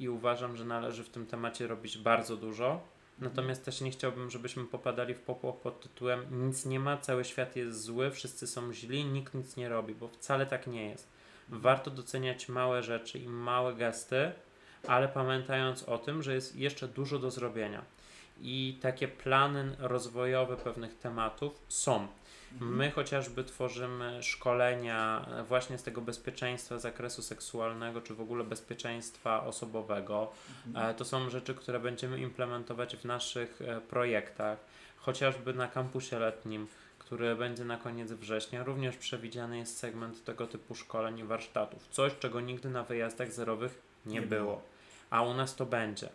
[0.00, 2.80] I uważam, że należy w tym temacie robić bardzo dużo.
[3.18, 7.56] Natomiast też nie chciałbym, żebyśmy popadali w popłoch pod tytułem nic nie ma, cały świat
[7.56, 11.08] jest zły, wszyscy są źli, nikt nic nie robi, bo wcale tak nie jest.
[11.48, 14.32] Warto doceniać małe rzeczy i małe gesty,
[14.86, 17.84] ale pamiętając o tym, że jest jeszcze dużo do zrobienia
[18.42, 22.08] i takie plany rozwojowe pewnych tematów są.
[22.60, 29.44] My chociażby tworzymy szkolenia e, właśnie z tego bezpieczeństwa zakresu seksualnego, czy w ogóle bezpieczeństwa
[29.44, 30.32] osobowego.
[30.74, 34.58] E, To są rzeczy, które będziemy implementować w naszych e, projektach,
[34.96, 36.66] chociażby na kampusie letnim,
[36.98, 38.64] który będzie na koniec września.
[38.64, 41.88] Również przewidziany jest segment tego typu szkoleń i warsztatów.
[41.90, 44.42] Coś, czego nigdy na wyjazdach zerowych nie, Nie było.
[44.44, 44.62] było.
[45.10, 46.08] A u nas to będzie.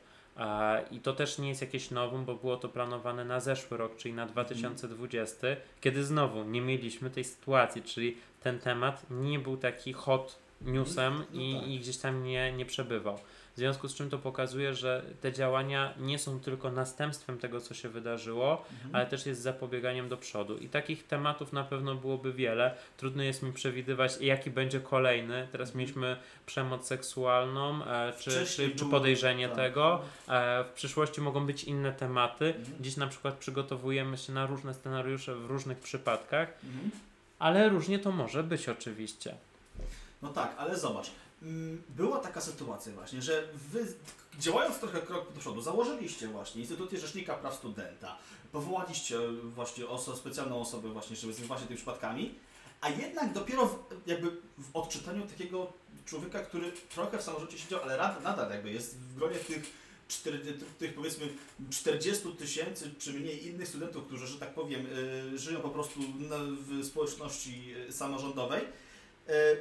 [0.91, 4.13] I to też nie jest jakieś nowum, bo było to planowane na zeszły rok, czyli
[4.13, 5.47] na 2020,
[5.81, 11.41] kiedy znowu nie mieliśmy tej sytuacji, czyli ten temat nie był taki hot newsem No
[11.41, 11.67] i, tak.
[11.67, 13.19] i gdzieś tam nie, nie przebywał.
[13.57, 17.73] W związku z czym to pokazuje, że te działania nie są tylko następstwem tego, co
[17.73, 18.95] się wydarzyło, Mhm.
[18.95, 20.57] ale też jest zapobieganiem do przodu.
[20.57, 22.75] I takich tematów na pewno byłoby wiele.
[22.97, 25.47] Trudno jest mi przewidywać, jaki będzie kolejny.
[25.51, 25.79] Teraz Mhm.
[25.79, 29.57] mieliśmy przemoc seksualną, e, czy, czy, czy było- podejrzenie tak.
[29.57, 30.01] tego.
[30.29, 32.45] E, w przyszłości mogą być inne tematy.
[32.57, 32.83] Mhm.
[32.83, 36.91] Dziś na przykład przygotowujemy się na różne scenariusze w różnych przypadkach, Mhm.
[37.39, 39.35] ale różnie to może być oczywiście.
[40.21, 41.11] No tak, ale zobacz.
[41.41, 43.93] Mm, Była taka sytuacja właśnie, że wy
[44.39, 48.17] działając trochę krok do przodu, założyliście właśnie Instytucję Rzecznika Praw Studenta,
[48.51, 52.35] powołaliście właśnie oso, specjalną osobę właśnie, żeby zajmować się tymi przypadkami,
[52.81, 55.73] a jednak dopiero w, jakby w odczytaniu takiego
[56.05, 59.73] człowieka, który trochę w samorządzie siedział, ale rad, nadal jakby jest w gronie tych,
[60.07, 60.39] cztery,
[60.79, 61.29] tych, powiedzmy
[61.69, 64.85] 40 tysięcy czy mniej innych studentów, którzy, że tak powiem,
[65.33, 65.99] y, żyją po prostu
[66.59, 68.61] w społeczności y, samorządowej,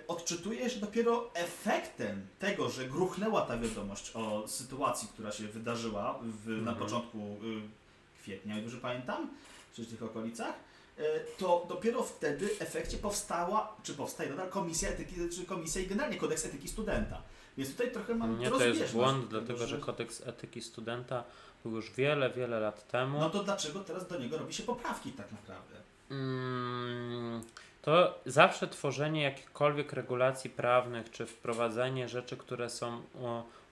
[0.09, 6.49] odczytuje, że dopiero efektem tego, że gruchnęła ta wiadomość o sytuacji, która się wydarzyła w,
[6.49, 6.77] na Mhm.
[6.77, 9.31] początku y, kwietnia, jak dobrze pamiętam,
[9.75, 10.55] czy w tych okolicach,
[10.99, 11.03] e,
[11.39, 16.17] to dopiero wtedy w efekcie powstała, czy powstaje nadal komisja etyki, czy komisja i generalnie
[16.17, 17.23] kodeks etyki studenta.
[17.59, 21.25] Więc tutaj trochę mam Nie, to jest błąd, dlatego dlatego że kodeks etyki studenta
[21.65, 23.21] był już wiele, wiele lat temu.
[23.21, 25.75] No to dlaczego teraz do niego robi się poprawki tak naprawdę?
[26.11, 27.43] Mm,
[27.87, 33.03] to zawsze tworzenie jakichkolwiek regulacji prawnych, czy wprowadzanie rzeczy, które są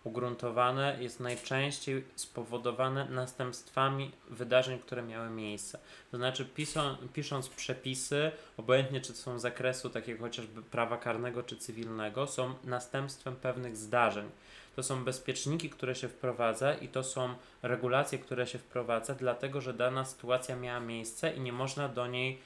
[0.04, 5.78] ugruntowane, jest najczęściej spowodowane następstwami wydarzeń, które miały miejsce.
[6.10, 11.56] To znaczy, pisą, pisząc przepisy, obojętnie czy są z zakresu takiego chociażby prawa karnego czy
[11.56, 14.30] cywilnego, są następstwem pewnych zdarzeń.
[14.76, 19.74] To są bezpieczniki, które się wprowadza i to są regulacje, które się wprowadza, dlatego że
[19.74, 22.38] dana sytuacja miała miejsce i nie można do niej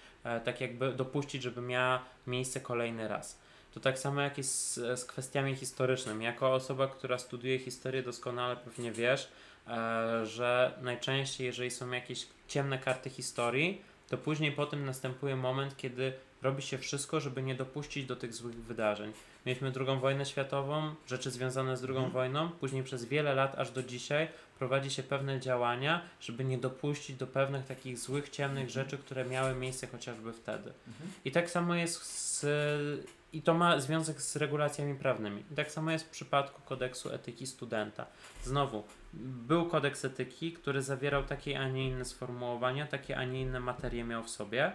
[0.44, 3.38] tak jakby dopuścić, żeby miała miejsce kolejny raz.
[3.74, 6.24] To tak samo jak jest z, z kwestiami historycznymi.
[6.24, 9.28] Jako osoba, która studiuje historię, doskonale pewnie wiesz,
[9.66, 15.76] e, że najczęściej, jeżeli są jakieś ciemne karty historii, to później po tym następuje moment,
[15.76, 16.12] kiedy
[16.42, 19.12] robi się wszystko, żeby nie dopuścić do tych złych wydarzeń.
[19.46, 22.12] Mieliśmy drugą wojnę światową, rzeczy związane z drugą Mhm.
[22.12, 24.28] wojną, później przez wiele lat, aż do dzisiaj,
[24.59, 29.54] prowadzi się pewne działania, żeby nie dopuścić do pewnych takich złych, ciemnych rzeczy, które miały
[29.54, 30.72] miejsce chociażby wtedy.
[30.88, 31.11] Mhm.
[31.24, 32.46] I tak samo jest z
[33.32, 35.44] i to ma związek z regulacjami prawnymi.
[35.52, 38.06] I tak samo jest w przypadku kodeksu etyki studenta.
[38.44, 43.61] Znowu, był kodeks etyki, który zawierał takie, a nie inne sformułowania, takie, a nie inne
[43.61, 44.72] materie miał w sobie,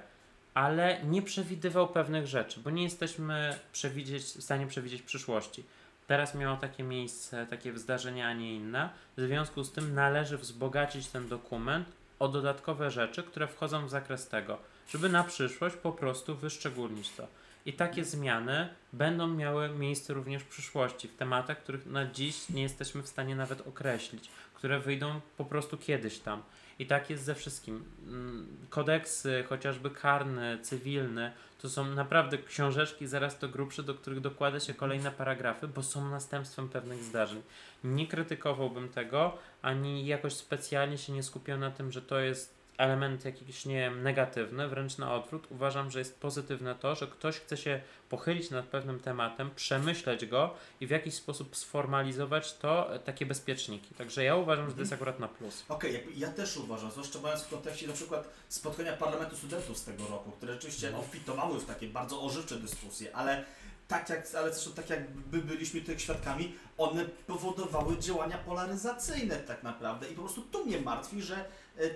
[0.54, 5.64] ale nie przewidywał pewnych rzeczy, bo nie jesteśmy przewidzieć, w stanie przewidzieć przyszłości.
[6.08, 8.90] Teraz miało takie miejsce, takie zdarzenia, a nie inne.
[9.18, 11.88] W związku z tym należy wzbogacić ten dokument
[12.20, 14.58] o dodatkowe rzeczy, które wchodzą w zakres tego,
[14.90, 17.28] żeby na przyszłość po prostu wyszczególnić to.
[17.66, 22.62] I takie zmiany będą miały miejsce również w przyszłości, w tematach, których na dziś nie
[22.62, 26.44] jesteśmy w stanie nawet określić, które wyjdą po prostu kiedyś tam.
[26.80, 27.84] I tak jest ze wszystkim.
[28.08, 34.60] Mm, kodeksy, chociażby karny, cywilny, to są naprawdę książeczki zaraz to grubsze, do których dokłada
[34.60, 37.42] się kolejne paragrafy, bo są następstwem pewnych zdarzeń.
[37.84, 43.26] Nie krytykowałbym tego, ani jakoś specjalnie się nie skupiał na tym, że to jest element
[43.26, 45.48] jakiś, nie wiem, negatywny, wręcz na odwrót.
[45.50, 50.54] Uważam, że jest pozytywne to, że ktoś chce się pochylić nad pewnym tematem, przemyśleć go
[50.82, 53.96] i w jakiś sposób sformalizować to, e, takie bezpieczniki.
[53.96, 55.64] Także ja uważam, że to jest akurat na plus.
[55.70, 59.84] Okej, jakby ja też uważam, zwłaszcza mając w kontekście na przykład spotkania Parlamentu Studentów z
[59.86, 61.06] tego roku, które rzeczywiście Mhm.
[61.06, 63.44] obfitowały w takie bardzo ożywcze dyskusje, ale
[63.88, 69.64] tak jak, ale zresztą tak jak by byliśmy tych świadkami, one powodowały działania polaryzacyjne tak
[69.64, 71.46] naprawdę i po prostu tu mnie martwi, że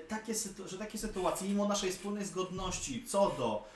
[0.08, 3.68] takie, sytu- że takie sytuacje, mimo naszej wspólnej zgodności co do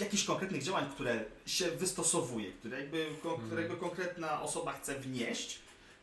[0.00, 3.46] jakichś konkretnych działań, które się wystosowuje, które jakby, Mhm.
[3.46, 5.58] którego konkretna osoba chce wnieść,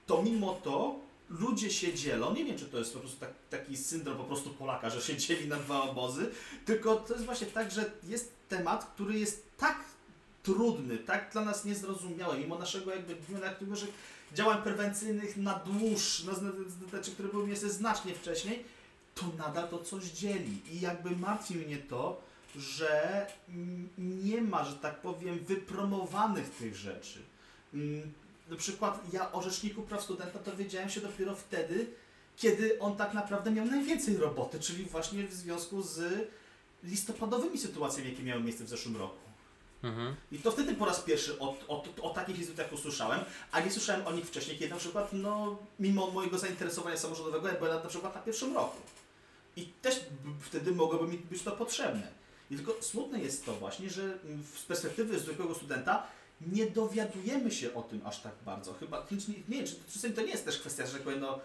[0.07, 0.99] to mimo to
[1.29, 2.33] ludzie się dzielą.
[2.33, 5.17] Nie wiem, czy to jest po prostu tak, taki syndrom po prostu Polaka, że się
[5.17, 6.31] dzieli na dwa obozy,
[6.65, 9.79] tylko to jest właśnie tak, że jest temat, który jest tak
[10.43, 13.15] trudny, tak dla nas niezrozumiały, mimo naszego jakby
[13.75, 13.85] że
[14.33, 16.23] działań prewencyjnych na dłuż,
[16.89, 18.65] znaczy, które były miejsce znacznie wcześniej,
[19.15, 20.61] to nadal to coś dzieli.
[20.71, 22.21] I jakby martwi mnie to,
[22.55, 23.27] że
[23.97, 27.19] nie ma, że tak powiem, wypromowanych tych rzeczy.
[27.73, 28.13] Mm,
[28.49, 31.87] Na przykład ja o Rzeczniku Praw Studenta dowiedziałem się dopiero wtedy,
[32.37, 36.27] kiedy on tak naprawdę miał najwięcej roboty, czyli właśnie w związku z
[36.83, 39.23] listopadowymi sytuacjami, jakie miały miejsce w zeszłym roku.
[39.83, 40.15] Mhm.
[40.31, 43.19] I to wtedy po raz pierwszy o, o, o takich instytucjach usłyszałem,
[43.51, 47.53] a nie słyszałem o nich wcześniej, kiedy na przykład, no, mimo mojego zainteresowania samorządowego, ja
[47.53, 48.77] byłem na przykład na pierwszym roku.
[49.55, 50.05] I też
[50.41, 52.07] wtedy mogłoby mi być to potrzebne.
[52.51, 56.07] I tylko smutne jest to właśnie, że mm, z perspektywy zwykłego studenta
[56.41, 58.73] nie dowiadujemy się o tym aż tak bardzo.
[58.73, 61.39] Chyba, nie, nie wiem, czy to nie jest też kwestia, że tak powiem, no,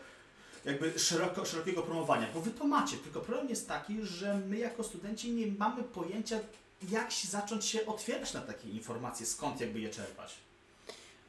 [0.65, 4.85] jakby szeroko, szerokiego promowania, bo wy to macie, tylko problem jest taki, że my jako
[4.85, 6.41] studenci nie mamy pojęcia,
[6.91, 10.35] jak się zacząć się otwierać na takie informacje, skąd jakby je czerpać.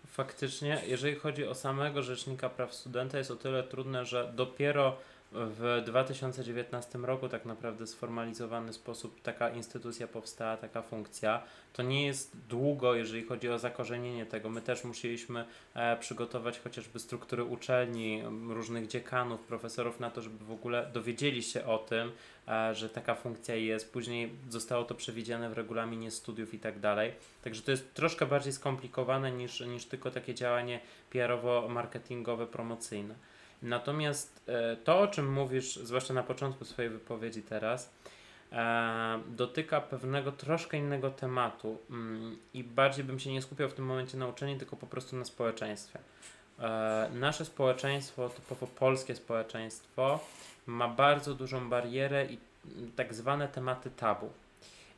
[0.08, 4.98] Faktycznie, jeżeli chodzi o samego Rzecznika Praw Studenta, jest o tyle trudne, że dopiero
[5.32, 11.44] w 2019 roku tak naprawdę sformalizowany sposób taka instytucja powstała, taka funkcja.
[11.74, 14.50] To nie jest długo, jeżeli chodzi o zakorzenienie tego.
[14.50, 20.52] My też musieliśmy e, przygotować chociażby struktury uczelni, różnych dziekanów, profesorów na to, żeby w
[20.52, 22.12] ogóle dowiedzieli się o tym,
[22.48, 23.94] e, że taka funkcja jest.
[23.94, 27.14] Później zostało to przewidziane w regulaminie studiów i tak dalej.
[27.44, 30.80] Także to jest troszkę bardziej skomplikowane niż, niż tylko takie działanie
[31.12, 33.16] PR-owo-marketingowe, promocyjne.
[33.62, 37.92] Natomiast e, to, o czym mówisz, zwłaszcza na początku swojej wypowiedzi teraz,
[38.52, 43.86] e, dotyka pewnego troszkę innego tematu mm, i bardziej bym się nie skupiał w tym
[43.86, 46.00] momencie na uczeniu, tylko po prostu na społeczeństwie.
[46.60, 50.20] E, nasze społeczeństwo, typowo polskie społeczeństwo,
[50.66, 52.38] ma bardzo dużą barierę i
[52.96, 54.30] tak zwane tematy tabu.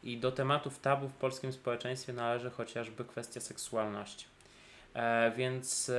[0.04, 4.26] I do tematów tabu w polskim społeczeństwie należy chociażby kwestia seksualności.
[5.38, 5.92] Więc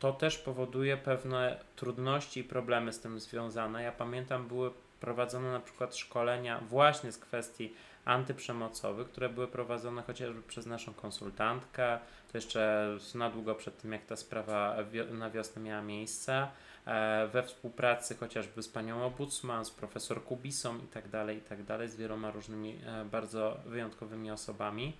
[0.00, 3.82] to też powoduje pewne trudności i problemy z tym związane.
[3.82, 4.70] Ja pamiętam, były
[5.00, 7.74] prowadzone na przykład szkolenia właśnie z kwestii
[8.04, 11.98] antyprzemocowych, które były prowadzone chociażby przez naszą konsultantkę,
[12.32, 14.76] to jeszcze na długo przed tym, jak ta sprawa
[15.10, 16.48] na wiosnę miała miejsce,
[16.86, 21.62] e, we współpracy chociażby z panią Obudsman, z profesor Kubisą i tak dalej, i tak
[21.62, 24.96] dalej, z wieloma różnymi e, bardzo wyjątkowymi osobami.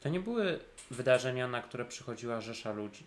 [0.00, 0.58] To nie były
[0.90, 3.04] wydarzenia, na które przychodziła rzesza ludzi.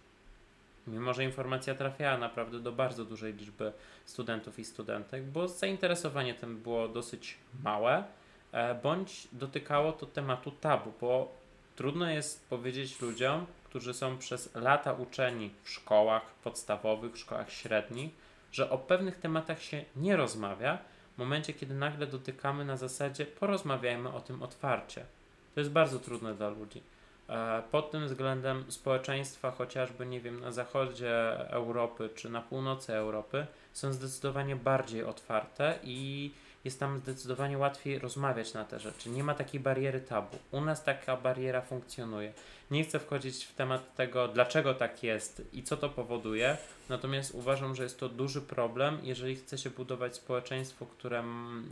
[0.88, 3.72] Mimo, że informacja trafiała naprawdę do bardzo dużej liczby
[4.06, 8.04] studentów i studentek, bo zainteresowanie tym było dosyć małe,
[8.52, 11.32] e, bądź dotykało to tematu tabu, bo
[11.76, 18.12] trudno jest powiedzieć ludziom, którzy są przez lata uczeni w szkołach podstawowych, szkołach średnich,
[18.52, 20.78] że o pewnych tematach się nie rozmawia,
[21.16, 25.06] w momencie, kiedy nagle dotykamy na zasadzie porozmawiajmy o tym otwarcie.
[25.54, 26.82] To jest bardzo trudne dla ludzi.
[27.30, 33.48] E, Pod tym względem społeczeństwa, chociażby, nie wiem, na zachodzie Europy czy na północy Europy,
[33.74, 36.32] są zdecydowanie bardziej otwarte i
[36.66, 39.10] jest tam zdecydowanie łatwiej rozmawiać na te rzeczy.
[39.10, 40.38] Nie ma takiej bariery tabu.
[40.52, 42.34] U nas taka bariera funkcjonuje.
[42.72, 46.58] Nie chcę wchodzić w temat tego, dlaczego tak jest i co to powoduje,
[46.90, 51.24] natomiast uważam, że jest to duży problem, jeżeli chce się budować społeczeństwo, które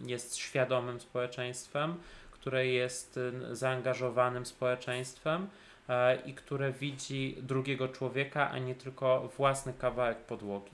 [0.05, 1.95] jest świadomym społeczeństwem,
[2.43, 5.47] które jest y, zaangażowanym społeczeństwem
[5.89, 10.71] e, i które widzi drugiego człowieka, a nie tylko własny kawałek podłogi.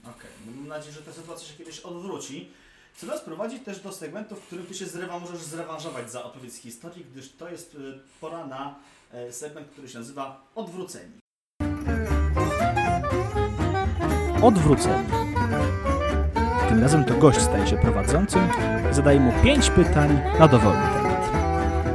[0.00, 0.54] Okej, okay.
[0.56, 2.50] mam nadzieję, że ta sytuacja się kiedyś odwróci.
[2.96, 6.56] Co nas prowadzi też do segmentu, w którym ty się zrewa, możesz zrewanżować za opowieść
[6.56, 7.78] historii, gdyż to jest y,
[8.20, 8.74] pora na
[9.12, 11.12] e, segment, który się nazywa Odwróceni.
[14.42, 15.19] Odwróceni.
[16.70, 18.48] Tym razem to gość staje się prowadzącym
[18.90, 21.30] i zadaje mu pięć pytań na dowolny temat.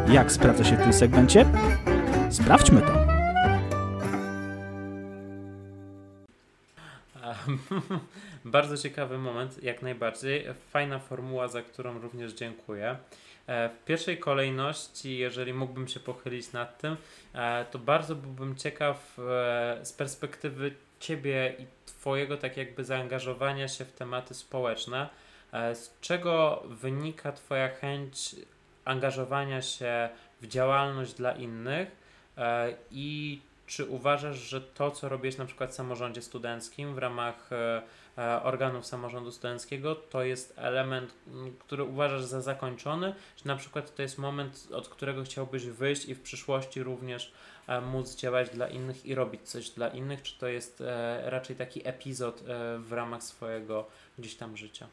[0.10, 1.46] Jak sprawdza się w tym segmencie?
[2.30, 2.94] Sprawdźmy to.
[8.46, 10.46] Bardzo ciekawy moment, jak najbardziej.
[10.70, 12.98] Fajna formuła, za którą również dziękuję.
[13.48, 16.98] E, w pierwszej kolejności, jeżeli mógłbym się pochylić nad tym,
[17.34, 21.66] e, to bardzo byłbym ciekaw e, z perspektywy Ciebie i
[22.06, 25.10] Twojego tak jakby zaangażowania się w tematy społeczne.
[25.52, 28.36] Z czego wynika Twoja chęć
[28.86, 30.10] angażowania się
[30.42, 31.92] w działalność dla innych
[32.92, 37.82] i czy uważasz, że to, co robisz na przykład w samorządzie studenckim w ramach e,
[38.18, 41.14] e, organów samorządu studenckiego, to jest element,
[41.60, 46.16] który uważasz za zakończony, czy na przykład to jest moment, od którego chciałbyś wyjść i
[46.16, 47.55] w przyszłości również e,
[47.92, 50.84] móc działać dla innych i robić coś dla innych, czy to jest
[51.26, 52.44] raczej taki epizod
[52.80, 53.88] w ramach swojego
[54.20, 54.88] gdzieś tam życia?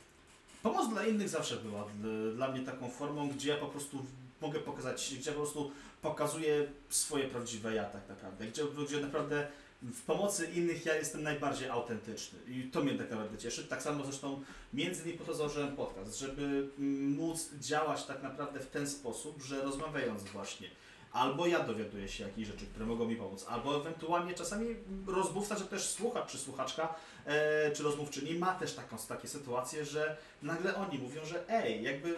[0.62, 1.86] Pomoc dla innych zawsze była
[2.34, 4.06] dla mnie taką formą, gdzie ja po prostu
[4.40, 5.70] mogę pokazać, gdzie po prostu
[6.02, 9.46] pokazuję swoje prawdziwe ja tak naprawdę, gdzie, gdzie naprawdę
[9.82, 13.64] w pomocy innych ja jestem najbardziej autentyczny i to mnie tak naprawdę cieszy.
[13.64, 14.42] Tak samo zresztą
[14.72, 16.68] między innymi po to założyłem podcast, żeby
[17.16, 20.68] móc działać tak naprawdę w ten sposób, że rozmawiając właśnie
[21.12, 25.64] albo ja dowiaduję się jakichś rzeczy, które mogą mi pomóc, albo ewentualnie czasami rozmówca, czy
[25.64, 26.94] też słuchacz, czy słuchaczka,
[27.26, 32.14] e, czy rozmówczyni ma też taką, takie sytuacje, że nagle oni mówią, że ej, jakby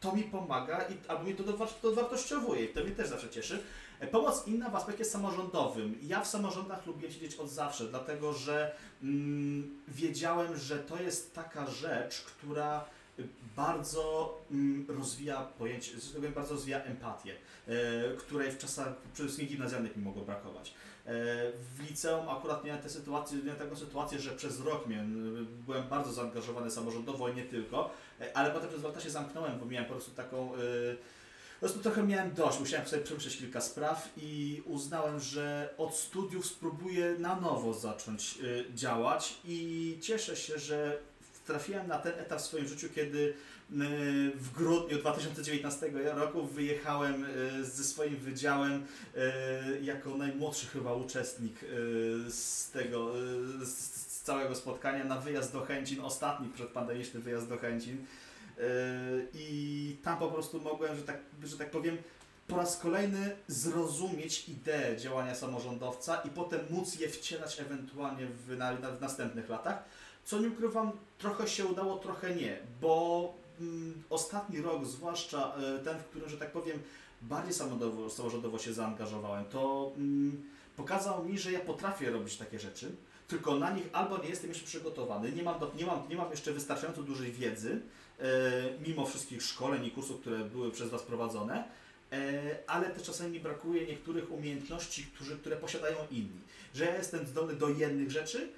[0.00, 1.42] to mi pomaga i albo mi to
[1.82, 3.62] dowartościowuje i to mnie też zawsze cieszy.
[4.00, 5.98] E, pomoc inna w aspekcie samorządowym.
[6.02, 11.66] Ja w samorządach lubię siedzieć od zawsze, dlatego że mm, wiedziałem, że to jest taka
[11.66, 12.84] rzecz, która
[13.56, 15.92] bardzo mm, rozwija pojęcie,
[16.34, 17.34] bardzo rozwija empatię,
[17.68, 17.72] e,
[18.18, 20.70] której w czasach przede wszystkim gimnazjalnych mi mogło brakować.
[20.70, 21.12] E,
[21.76, 26.12] w liceum akurat miałem, tę sytuację, miałem taką sytuację, że przez rok miałem, byłem bardzo
[26.12, 27.90] zaangażowany samorządowo i nie tylko,
[28.20, 30.52] e, ale potem przez lata się zamknąłem, bo miałem po prostu taką
[31.60, 36.46] po prostu trochę miałem dość, musiałem sobie przemyśleć kilka spraw i uznałem, że od studiów
[36.46, 38.38] spróbuję na nowo zacząć
[38.74, 40.98] działać i cieszę się, że
[41.46, 43.34] trafiłem na ten etap w swoim życiu, kiedy y,
[44.34, 51.60] w grudniu 2019 roku wyjechałem y, ze swoim wydziałem y, jako najmłodszy chyba uczestnik
[52.28, 53.12] z tego,
[53.64, 58.06] z całego spotkania na wyjazd do Chęcin, ostatni przedpandemiczny wyjazd do Chęcin.
[59.34, 61.98] I tam po prostu mogłem, że tak, że tak powiem,
[62.50, 68.74] po raz kolejny zrozumieć ideę działania samorządowca i potem móc je wcielać ewentualnie w, na,
[68.74, 69.84] w następnych latach.
[70.24, 75.98] Co nie ukrywam, trochę się udało, trochę nie, bo mm, ostatni rok, zwłaszcza y, ten,
[75.98, 76.78] w którym, że tak powiem,
[77.22, 80.42] bardziej samorządowo, samorządowo się zaangażowałem, to mm,
[80.76, 82.92] pokazał mi, że ja potrafię robić takie rzeczy,
[83.28, 86.30] tylko na nich albo nie jestem jeszcze przygotowany, nie mam, do, nie mam, nie mam
[86.30, 88.24] jeszcze wystarczająco dużej wiedzy, y,
[88.86, 91.64] mimo wszystkich szkoleń i kursów, które były przez Was prowadzone,
[92.12, 92.16] y,
[92.66, 95.06] ale też czasami mi brakuje niektórych umiejętności,
[95.40, 96.40] które posiadają inni.
[96.74, 98.48] Że ja jestem zdolny do jednych rzeczy,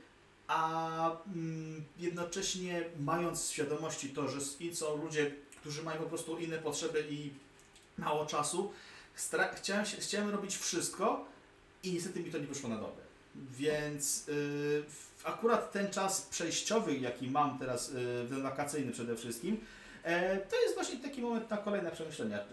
[0.46, 4.40] a mm, jednocześnie mając świadomości to, że
[4.72, 5.30] są ludzie,
[5.60, 7.30] którzy mają po prostu inne potrzeby i
[7.98, 8.72] mało czasu,
[9.54, 11.24] chciałem, chciałem robić wszystko
[11.82, 13.02] i niestety mi to nie wyszło na dobre.
[13.34, 14.84] Więc yy,
[15.24, 17.92] akurat ten czas przejściowy, jaki mam teraz,
[18.30, 19.60] yy, wakacyjny przede wszystkim,
[20.02, 22.38] e, to jest właśnie taki moment na kolejne przemyślenia.
[22.38, 22.44] E,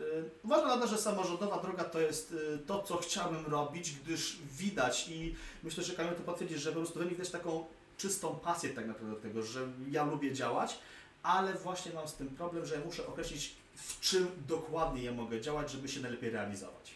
[0.44, 5.36] uważam nadal, że samorządowa droga to jest e, to, co chciałbym robić, gdyż widać i
[5.64, 7.66] myślę, że Kamil to potwierdzi, że po prostu we mnie widać taką
[8.00, 10.80] czystą pasję tak naprawdę do tego, że ja lubię działać,
[11.24, 15.41] ale właśnie mam z tym problem, że ja muszę określić, w czym dokładnie ja mogę
[15.41, 16.95] działać, żeby się najlepiej realizować.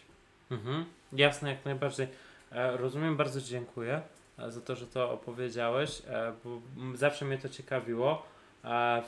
[0.50, 2.08] Mhm, jasne, jak najbardziej.
[2.52, 4.02] E, rozumiem, bardzo dziękuję
[4.38, 6.60] e, za to, że to opowiedziałeś, e, bo
[6.94, 8.26] zawsze mnie to ciekawiło.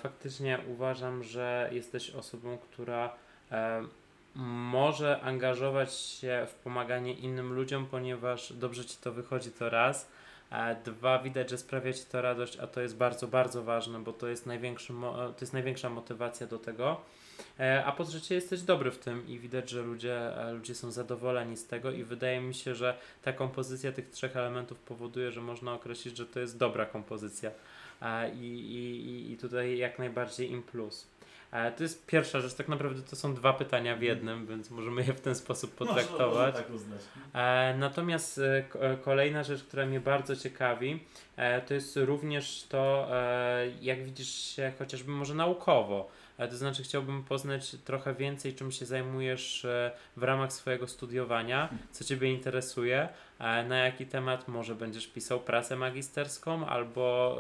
[0.03, 3.13] Faktycznie uważam, że jesteś osobą, która
[4.35, 10.09] może angażować się w pomaganie innym ludziom, ponieważ dobrze ci to wychodzi to raz,
[10.85, 14.29] dwa, widać, że sprawia ci to radość, a to jest bardzo, bardzo ważne, bo to
[14.29, 17.01] jest, największy to jest największa motywacja do tego.
[17.61, 20.91] E, a po trzecie, jesteś dobry w tym i widać, że ludzie, e, ludzie są
[20.91, 25.41] zadowoleni z tego, i wydaje mi się, że ta kompozycja tych trzech elementów powoduje, że
[25.41, 27.51] można określić, że to jest dobra kompozycja.
[28.35, 31.07] I, i, i tutaj jak najbardziej im plus.
[31.77, 35.13] To jest pierwsza rzecz, tak naprawdę to są dwa pytania w jednym, więc możemy je
[35.13, 36.55] w ten sposób potraktować.
[36.55, 41.01] Można, można tak Natomiast e, e, kolejna rzecz, która mnie bardzo ciekawi,
[41.37, 43.09] e, to jest również to,
[43.81, 46.09] jak widzisz się chociażby może naukowo.
[46.51, 49.67] To znaczy, chciałbym poznać trochę więcej, czym się zajmujesz
[50.17, 53.09] w ramach swojego studiowania, co Ciebie interesuje,
[53.69, 57.39] na jaki temat może będziesz pisał pracę magisterską albo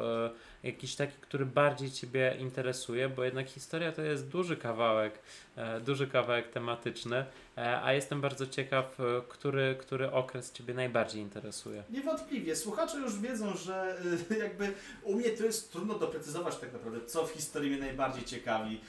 [0.67, 5.19] jakiś taki, który bardziej Ciebie interesuje, bo jednak historia to jest duży kawałek,
[5.57, 7.25] e, duży kawałek tematyczny,
[7.57, 11.83] e, a jestem bardzo ciekaw, e, który, który okres Ciebie najbardziej interesuje.
[11.91, 12.57] Niewątpliwie.
[12.57, 13.97] Słuchacze już wiedzą, że
[14.45, 18.81] jakby u mnie to jest trudno doprecyzować tak naprawdę, co w historii mnie najbardziej ciekawi.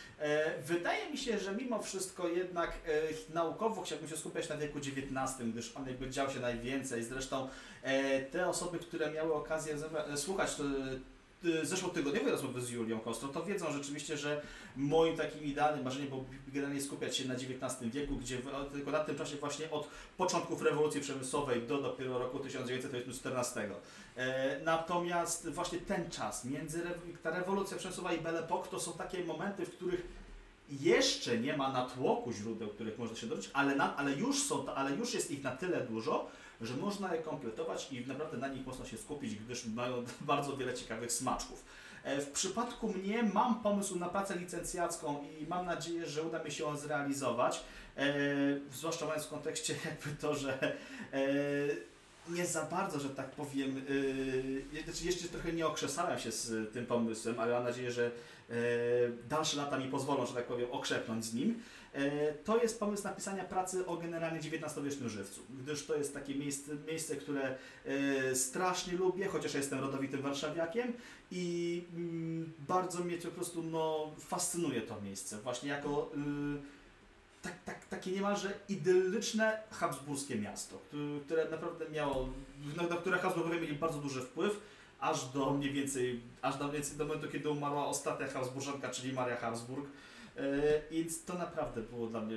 [0.68, 2.72] Wydaje mi się, że mimo wszystko jednak
[3.34, 7.04] naukowo chciałbym się skupiać na wieku XIX, gdyż on jakby dział się najwięcej.
[7.04, 7.50] Zresztą
[8.32, 9.78] te osoby, które miały okazję
[10.16, 10.50] słuchać
[11.64, 14.42] zeszłotygodniowej rozmowy z Julią Kostro, to wiedzą rzeczywiście, że
[14.76, 18.38] moim takim idealnym marzeniem było generalnie skupiać się na XIX wieku, gdzie
[18.72, 19.88] tylko na tym czasie właśnie od
[20.18, 23.70] początków rewolucji przemysłowej do dopiero roku 1914.
[24.16, 26.82] E, natomiast właśnie ten czas, między
[27.24, 30.08] ta rewolucja przemysłowa i Belle Époque, to są takie momenty, w których
[30.70, 35.14] jeszcze nie ma natłoku źródeł, których można się dowiedzieć, ale, ale, już są, ale już
[35.14, 36.28] jest ich na tyle dużo,
[36.62, 40.74] że można je kompletować i naprawdę na nich można się skupić, gdyż mają bardzo wiele
[40.74, 41.64] ciekawych smaczków.
[42.08, 46.52] E, w przypadku mnie mam pomysł na pracę licencjacką i mam nadzieję, że uda mi
[46.52, 47.64] się ją zrealizować,
[47.98, 48.14] e,
[48.74, 50.76] zwłaszcza mając w kontekście jakby to, że
[51.14, 51.20] e,
[52.30, 53.82] nie za bardzo, że tak powiem,
[54.84, 58.12] znaczy jeszcze trochę nie okrzesałem się z tym pomysłem, ale mam nadzieję, że
[59.30, 61.62] dalsze lata mi pozwolą, że tak powiem, okrzepnąć z nim.
[61.98, 66.72] E, to jest pomysł napisania pracy o generalnie XIX-wiecznym żywcu, gdyż to jest takie miejsce,
[66.88, 70.94] miejsce które e, strasznie lubię, chociaż jestem rodowitym warszawiakiem
[71.32, 76.78] i mm, bardzo mnie po prostu no, fascynuje to miejsce, właśnie jako y,
[77.42, 80.80] tak, tak, takie niemalże idyllyczne habsburskie miasto,
[81.26, 82.30] które naprawdę miało,
[82.90, 84.60] na które Habsburgowie mieli bardzo duży wpływ,
[85.00, 89.86] aż do mniej więcej, aż do, do momentu, kiedy umarła ostatnia Habsburżanka, czyli Maria Habsburg,
[90.92, 92.36] więc to naprawdę było dla mnie,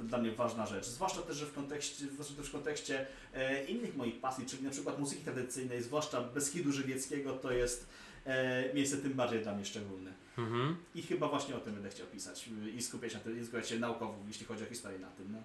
[0.00, 0.86] dla mnie ważna rzecz.
[0.86, 4.70] Zwłaszcza też, że w kontekście, zwłaszcza też w kontekście e, innych moich pasji, czyli na
[4.70, 7.88] przykład muzyki tradycyjnej, zwłaszcza Beskidu Żywieckiego, to jest
[8.26, 10.12] e, miejsce tym bardziej dla mnie szczególne.
[10.38, 10.76] Mhm.
[10.94, 13.78] I chyba właśnie o tym będę chciał pisać i skupiać, na tym, i skupiać się
[13.78, 15.32] naukowo, jeśli chodzi o historię na tym.
[15.32, 15.38] No.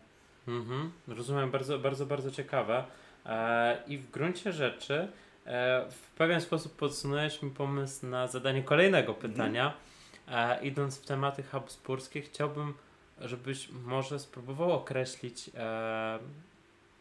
[0.53, 0.91] Mhm.
[1.07, 2.86] Rozumiem, bardzo, bardzo, bardzo ciekawe.
[3.25, 5.07] E, I w gruncie rzeczy
[5.45, 9.65] e, w pewien sposób podsunąłeś mi pomysł na zadanie kolejnego pytania.
[9.65, 9.90] Mhm
[10.28, 12.74] E, idąc w tematy habsburskie, chciałbym,
[13.19, 16.19] żebyś może spróbował określić, e,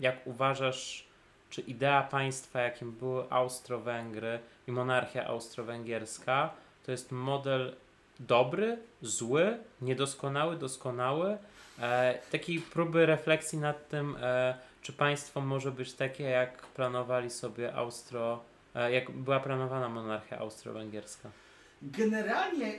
[0.00, 1.04] jak uważasz,
[1.50, 6.50] czy idea państwa, jakim były Austro-Węgry i monarchia austro-węgierska,
[6.86, 7.74] to jest model
[8.20, 11.38] dobry, zły, niedoskonały, doskonały.
[11.78, 17.74] E, takiej próby refleksji nad tym, e, czy państwo może być takie, jak planowali sobie
[17.74, 18.40] Austro,
[18.74, 21.30] e, jak była planowana monarchia austro-węgierska.
[21.82, 22.78] Generalnie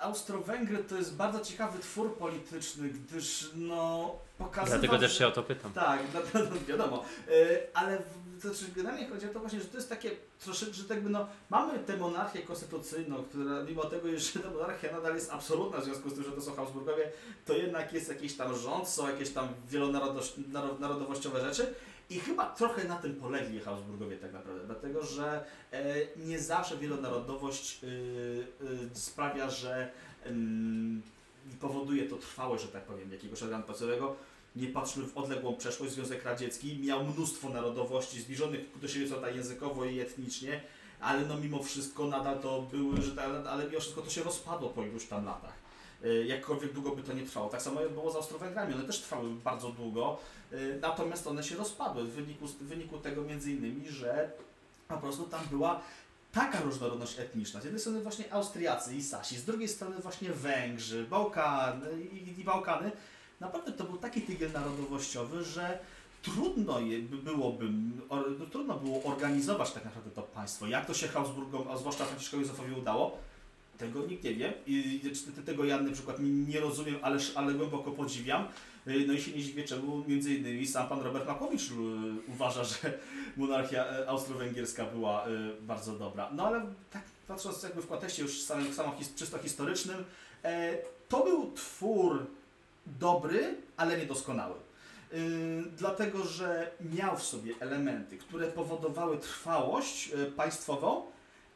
[0.00, 4.80] Austro-Węgry to jest bardzo ciekawy twór polityczny, gdyż no pokazywał...
[4.80, 5.72] Dlatego też się o to pytam.
[5.72, 7.04] Tak, dlatego wiadomo.
[7.28, 7.32] E,
[7.74, 7.98] ale
[8.42, 10.10] to znaczy, generalnie chodzi o to właśnie, że to jest takie
[10.40, 15.14] troszeczkę, że jakby no, mamy tę monarchię konstytucyjną, która mimo tego, że ta monarchia nadal
[15.14, 17.10] jest absolutna w związku z tym, że to są Habsburgowie,
[17.46, 21.74] to jednak jest jakiś tam rząd, są jakieś tam wielonarodowościowe rzeczy
[22.10, 27.80] i chyba trochę na tym polegli Habsburgowie tak naprawdę, dlatego że e, nie zawsze wielonarodowość
[27.84, 29.90] e, e, sprawia, że
[31.60, 34.16] powoduje to trwałość, że tak powiem, jakiegoś organu państwowego.
[34.56, 39.36] Nie patrzmy w odległą przeszłość, Związek Radziecki miał mnóstwo narodowości zbliżonych do siebie co tak
[39.36, 40.60] językowo i etnicznie,
[41.00, 44.82] ale no mimo wszystko nadal to były, że ale mimo wszystko to się rozpadło po
[44.82, 45.63] iluś tam latach.
[46.04, 47.48] Y, jakkolwiek długo by to nie trwało.
[47.48, 50.18] Tak samo było z Austro-Węgrami, one też trwały bardzo długo,
[50.52, 54.30] y, natomiast one się rozpadły w wyniku, w wyniku tego między innymi, że
[54.88, 55.80] po prostu tam była
[56.32, 57.60] taka różnorodność etniczna.
[57.60, 62.44] Z jednej strony właśnie Austriacy i Sasi, z drugiej strony właśnie Węgrzy, Bałkany i, i
[62.44, 62.92] Bałkany.
[63.40, 65.78] Naprawdę to był taki tygiel narodowościowy, że
[66.22, 67.68] trudno je, byłoby,
[68.10, 70.66] no, trudno było organizować tak naprawdę to państwo.
[70.66, 73.18] Jak to się Habsburgom, a zwłaszcza Franciszkowi Józefowi udało?
[73.78, 74.52] Tego nikt nie wie.
[74.66, 75.00] I
[75.46, 78.48] tego ja na przykład nie rozumiem, ale, ale głęboko podziwiam.
[78.86, 81.70] No i się nie dziwię, czemu między innymi sam pan Robert Makowicz
[82.28, 82.98] uważa, że
[83.36, 85.26] monarchia austro-węgierska była
[85.60, 86.30] bardzo dobra.
[86.32, 88.66] No ale tak patrząc jakby w kontekście już samym,
[88.98, 90.04] his, czysto historycznym,
[91.08, 92.26] to był twór
[92.86, 94.54] dobry, ale niedoskonały.
[95.76, 101.02] Dlatego, że miał w sobie elementy, które powodowały trwałość państwową,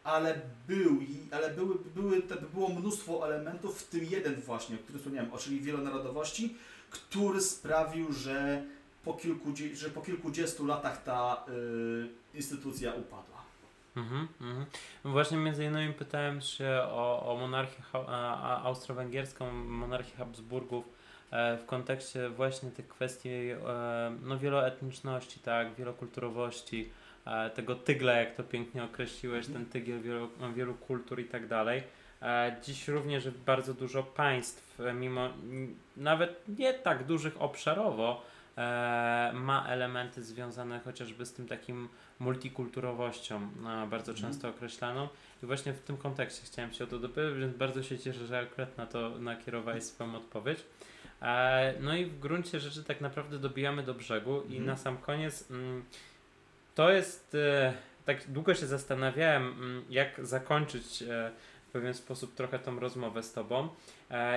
[0.04, 4.98] ale, był, ale były, były, te, było mnóstwo elementów, w tym jeden właśnie, o którym
[4.98, 6.56] wspomniałem, czyli wielonarodowości,
[6.90, 8.62] który sprawił, że
[9.04, 13.38] po, kilku, że po kilkudziestu latach ta yy, instytucja upadła.
[13.96, 14.66] Mhm, mhm.
[15.04, 17.82] Właśnie między innymi pytałem się o, o monarchię
[18.62, 20.84] austro-węgierską, monarchię Habsburgów
[21.30, 26.90] e, w kontekście właśnie tych kwestii e, no, wieloetniczności, tak, wielokulturowości,
[27.54, 31.82] tego tygla, jak to pięknie określiłeś, ten tygiel wielu, wielu kultur i tak dalej.
[32.62, 35.28] Dziś również bardzo dużo państw, mimo
[35.96, 38.22] nawet nie tak dużych obszarowo,
[39.34, 43.48] ma elementy związane chociażby z tym takim multikulturowością,
[43.90, 44.16] bardzo mhm.
[44.16, 45.08] często określaną.
[45.42, 48.38] I właśnie w tym kontekście chciałem się o to dopytać, więc bardzo się cieszę, że
[48.38, 50.58] akurat na to nakierowałeś swoją odpowiedź.
[51.22, 54.66] E, no i w gruncie rzeczy tak naprawdę dobijamy do brzegu i mhm.
[54.66, 55.84] na sam koniec mm,
[56.78, 57.72] to jest, e,
[58.04, 61.30] tak długo się zastanawiałem, mm, jak zakończyć e,
[61.68, 63.68] w pewien sposób trochę tą rozmowę z Tobą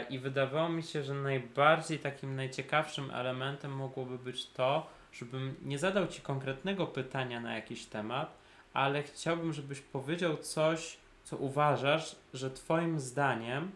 [0.10, 6.08] i wydawało mi się, że najbardziej takim najciekawszym elementem mogłoby być to, żebym nie zadał
[6.08, 8.38] Ci konkretnego pytania na jakiś temat,
[8.74, 13.72] ale chciałbym, żebyś powiedział coś, co uważasz, że Twoim zdaniem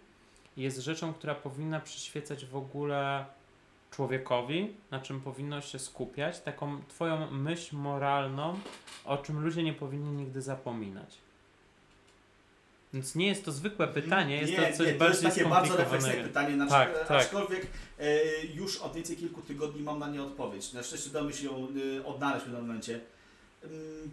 [0.58, 3.26] jest rzeczą, która powinna przyświecać w ogóle
[3.96, 8.60] człowiekowi, na czym powinno się skupiać, taką Twoją myśl moralną,
[9.06, 11.18] o czym ludzie nie powinni nigdy zapominać.
[12.94, 15.50] Więc nie jest to zwykłe pytanie, jest nie, to coś nie, bardziej to jest takie
[15.50, 17.22] bardzo refleksyjne pytanie, na tak, tak.
[17.22, 17.68] aczkolwiek
[18.00, 20.74] e, już od więcej kilku tygodni mam na nie odpowiedź.
[20.74, 21.68] Na szczęście udało mi się ją
[22.00, 23.00] e, odnaleźć w tym momencie.
[23.64, 24.12] Mm,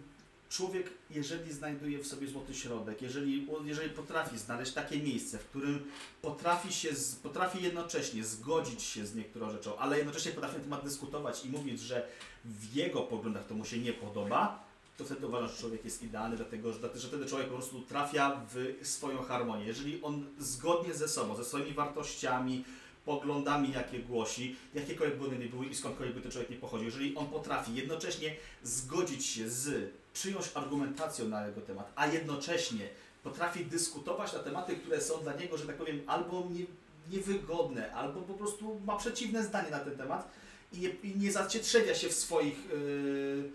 [0.53, 5.83] człowiek, jeżeli znajduje w sobie złoty środek, jeżeli, jeżeli potrafi znaleźć takie miejsce, w którym
[6.21, 6.89] potrafi, się,
[7.23, 11.79] potrafi jednocześnie zgodzić się z niektórą rzeczą, ale jednocześnie potrafi na temat dyskutować i mówić,
[11.79, 12.07] że
[12.45, 14.63] w jego poglądach to mu się nie podoba,
[14.97, 18.41] to wtedy uważam, że człowiek jest idealny, dlatego że, że wtedy człowiek po prostu trafia
[18.53, 19.65] w swoją harmonię.
[19.65, 22.63] Jeżeli on zgodnie ze sobą, ze swoimi wartościami,
[23.05, 26.85] poglądami, jakie głosi, jakiekolwiek by one nie były i skądkolwiek by ten człowiek nie pochodził,
[26.85, 32.89] jeżeli on potrafi jednocześnie zgodzić się z czyjąś argumentacją na jego temat, a jednocześnie
[33.23, 36.65] potrafi dyskutować na tematy, które są dla niego, że tak powiem, albo nie,
[37.11, 40.31] niewygodne, albo po prostu ma przeciwne zdanie na ten temat
[40.73, 43.51] i nie, i nie zacietrzewia się w swoich yy,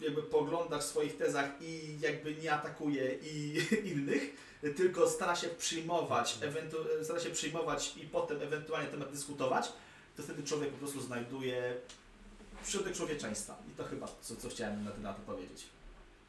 [0.00, 3.60] jakby poglądach, swoich tezach i jakby nie atakuje i
[3.92, 4.36] innych,
[4.76, 9.72] tylko stara się przyjmować, ewentu- stara się przyjmować i potem ewentualnie temat dyskutować,
[10.16, 11.74] to wtedy człowiek po prostu znajduje
[12.64, 13.56] środek człowieczeństwa.
[13.72, 15.66] I to chyba co, co chciałem na ten temat powiedzieć.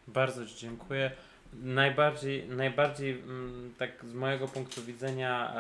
[0.07, 1.11] Bardzo Ci dziękuję.
[1.53, 5.53] Najbardziej, najbardziej mm, tak z mojego punktu widzenia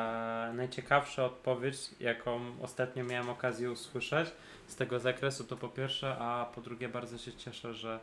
[0.49, 4.29] e, najciekawsza odpowiedź, jaką ostatnio miałem okazję usłyszeć
[4.67, 7.99] z tego zakresu, to po pierwsze, a po drugie bardzo się cieszę, że,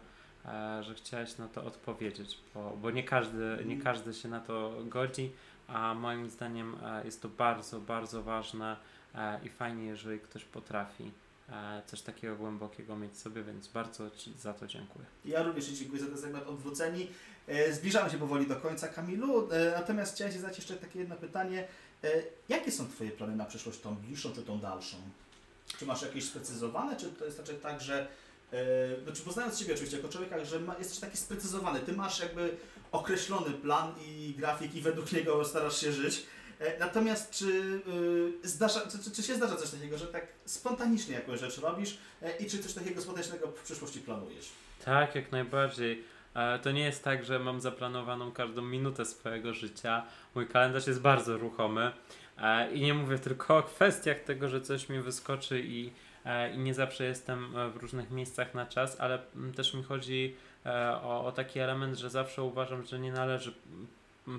[0.47, 4.73] e, że chciałeś na to odpowiedzieć, bo, bo nie, każdy, nie każdy się na to
[4.85, 5.33] godzi,
[5.69, 8.77] a moim zdaniem e, jest to bardzo, bardzo ważne
[9.15, 11.11] e, i fajnie, jeżeli ktoś potrafi
[11.87, 15.05] coś takiego głębokiego mieć sobie, więc bardzo Ci za to dziękuję.
[15.25, 17.09] Ja również Ci dziękuję za ten segment odwróceni.
[17.47, 21.17] E, zbliżamy się powoli do końca, Kamilu, e, natomiast chciałem Ci zadać jeszcze takie jedno
[21.17, 21.69] pytanie.
[22.49, 24.97] Jakie są Twoje plany na przyszłość, tą bliższą czy tą dalszą?
[25.79, 28.07] Czy masz jakieś sprecyzowane, czy to jest raczej tak, że
[29.05, 32.57] znaczy poznając Ciebie oczywiście jako człowieka, że ma, jesteś taki sprecyzowany, Ty masz jakby
[32.93, 36.40] określony plan i grafik i według niego starasz się żyć, E,
[36.81, 41.59] natomiast czy, yy, zdarza, czy, czy, się zdarza coś takiego, że tak spontanicznie jakąś rzecz
[41.59, 44.49] robisz yy, i czy coś takiego spontanicznego w przyszłości planujesz?
[44.85, 46.05] Tak, jak najbardziej.
[46.35, 50.07] E, to nie jest tak, że mam zaplanowaną każdą minutę swojego życia.
[50.35, 51.93] Mój kalendarz jest bardzo ruchomy
[52.73, 55.93] i nie mówię tylko o kwestiach tego, że coś mi wyskoczy i,
[56.55, 60.37] i nie zawsze jestem w różnych miejscach na czas, ale mm, też mi chodzi
[61.03, 63.55] o, o taki element, że zawsze uważam, że nie należy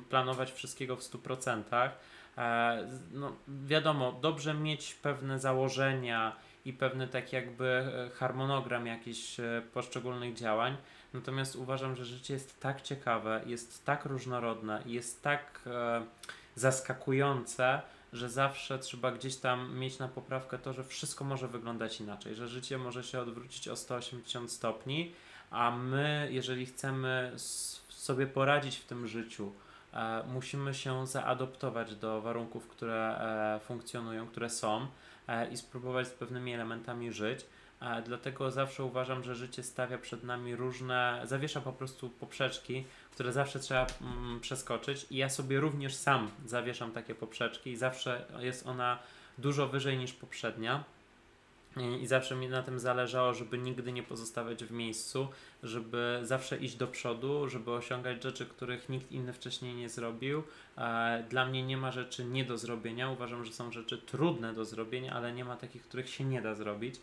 [0.10, 1.90] planować wszystkiego w 100%.
[2.38, 6.36] E, no, wiadomo, dobrze mieć pewne założenia
[6.66, 10.78] i pewny tak jakby e, harmonogram jakichś e, poszczególnych działań.
[11.14, 16.06] Natomiast uważam, że życie jest tak ciekawe, jest tak różnorodne, jest tak e,
[16.56, 17.82] zaskakujące,
[18.14, 22.48] że zawsze trzeba gdzieś tam mieć na poprawkę to, że wszystko może wyglądać inaczej, że
[22.48, 25.12] życie może się odwrócić o 180 stopni,
[25.50, 27.32] a my, jeżeli chcemy
[27.90, 29.52] sobie poradzić w tym życiu,
[30.28, 33.18] musimy się zaadoptować do warunków, które
[33.56, 34.88] e, funkcjonują, które są
[35.28, 37.46] e, i spróbować z pewnymi elementami żyć.
[37.82, 43.34] E, Dlatego zawsze uważam, że życie stawia przed nami różne, zawiesza po prostu poprzeczki, które
[43.34, 48.68] zawsze trzeba mm, przeskoczyć i ja sobie również sam zawieszam takie poprzeczki i zawsze jest
[48.68, 49.00] ona
[49.38, 50.84] dużo wyżej niż poprzednia.
[51.78, 55.28] I- zawsze mi na tym zależało, żeby nigdy nie pozostawać w miejscu,
[55.64, 60.44] żeby zawsze iść do przodu, żeby osiągać rzeczy, których nikt inny wcześniej nie zrobił.
[60.78, 63.10] E, Dla mnie nie ma rzeczy nie do zrobienia.
[63.10, 66.56] Uważam, że są rzeczy trudne do zrobienia, ale nie ma takich, których się nie da
[66.56, 66.96] zrobić.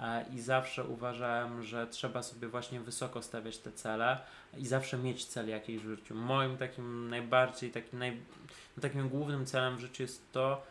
[0.00, 4.18] E, I zawsze uważałem, że trzeba sobie właśnie wysoko stawiać te cele
[4.58, 6.14] i zawsze mieć cel jakiś w życiu.
[6.14, 8.20] Moim takim najbardziej, takim, naj,
[8.80, 10.62] takim głównym celem w życiu jest to,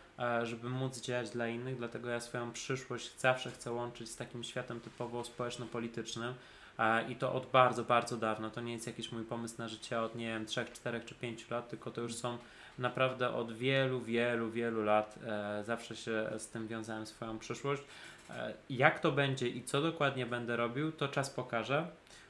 [0.44, 4.80] żeby móc działać dla innych, dlatego ja swoją przyszłość zawsze chcę łączyć z takim światem
[4.80, 6.34] typowo społeczno-politycznym
[6.80, 8.50] e, i to od bardzo, bardzo dawna.
[8.50, 11.50] To nie jest jakiś mój pomysł na życie od, nie wiem, 3, 4 czy 5
[11.50, 12.38] lat, tylko to już są
[12.80, 17.84] naprawdę od wielu, wielu, wielu lat e, zawsze się z tym wiązałem swoją przyszłość.
[18.30, 21.88] E, jak to będzie i co dokładnie będę robił, to czas pokaże.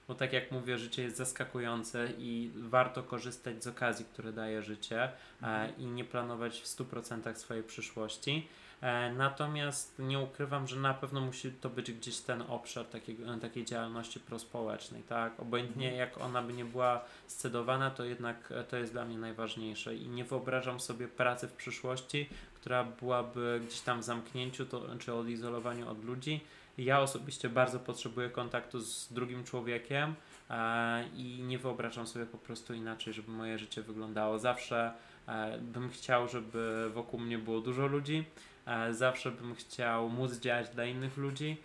[0.08, 5.10] Bo tak jak mówię, życie jest zaskakujące i warto korzystać z okazji, które daje życie
[5.44, 8.48] e, i nie planować w 100% swojej przyszłości.
[8.84, 13.66] E, natomiast nie ukrywam, że na pewno musi to być gdzieś ten obszar takiego, takiej
[13.66, 15.40] działalności prospołecznej, tak?
[15.40, 19.96] Obojętnie jak ona by nie była scedowana, to jednak e, to jest dla mnie najważniejsze
[19.96, 25.14] i nie wyobrażam sobie pracy w przyszłości, która byłaby gdzieś tam w zamknięciu to, czy
[25.14, 26.42] odizolowaniu od ludzi.
[26.78, 30.16] Ja osobiście bardzo potrzebuję kontaktu z drugim człowiekiem
[30.50, 34.40] e, i nie wyobrażam sobie po prostu inaczej, żeby moje życie wyglądało.
[34.40, 34.94] Zawsze
[35.28, 38.26] e, bym chciał, żeby wokół mnie było dużo ludzi,
[38.66, 41.58] e, zawsze bym chciał móc działać dla innych ludzi,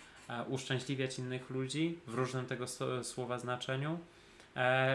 [0.48, 2.66] uszczęśliwiać innych ludzi w różnym tego
[3.02, 3.98] słowa znaczeniu.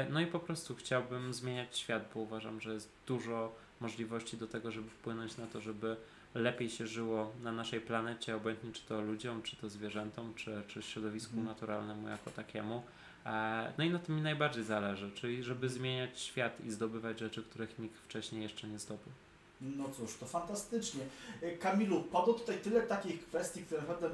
[0.09, 4.71] No i po prostu chciałbym zmieniać świat, bo uważam, że jest dużo możliwości do tego,
[4.71, 5.95] żeby wpłynąć na to, żeby
[6.35, 10.81] lepiej się żyło na naszej planecie, obojętnie czy to ludziom, czy to zwierzętom, czy, czy
[10.81, 11.47] środowisku Mhm.
[11.47, 12.83] naturalnemu jako takiemu.
[13.25, 17.43] E, No i na tym mi najbardziej zależy, czyli żeby zmieniać świat i zdobywać rzeczy,
[17.43, 19.11] których nikt wcześniej jeszcze nie zdobył.
[19.61, 21.01] No cóż, to fantastycznie.
[21.41, 24.09] E, Kamilu, padło tutaj tyle takich kwestii, które naprawdę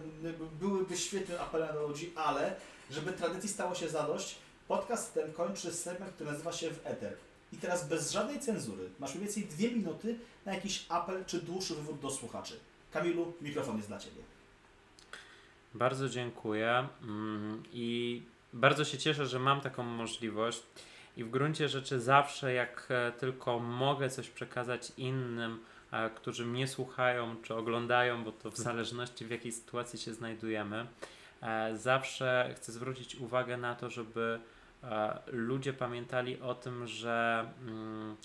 [0.59, 2.55] byłyby świetnym apelem do ludzi, ale
[2.91, 4.35] żeby tradycji stało się zadość,
[4.67, 7.13] podcast ten kończy segment, który nazywa się w Ether.
[7.53, 11.75] I teraz bez żadnej cenzury masz mniej więcej dwie minuty na jakiś apel czy dłuższy
[11.75, 12.59] wywód do słuchaczy.
[12.91, 14.21] Kamilu, mikrofon jest dla Ciebie.
[15.73, 18.21] Bardzo dziękuję mm, i
[18.53, 20.63] bardzo się cieszę, że mam taką możliwość.
[21.17, 25.59] I w gruncie rzeczy zawsze, jak e, tylko mogę coś przekazać innym,
[25.91, 30.87] e, którzy mnie słuchają czy oglądają, bo to w zależności w jakiej sytuacji się znajdujemy,
[31.41, 34.39] e, zawsze chcę zwrócić uwagę na to, żeby
[35.27, 38.15] ludzie pamiętali o tym, że mm,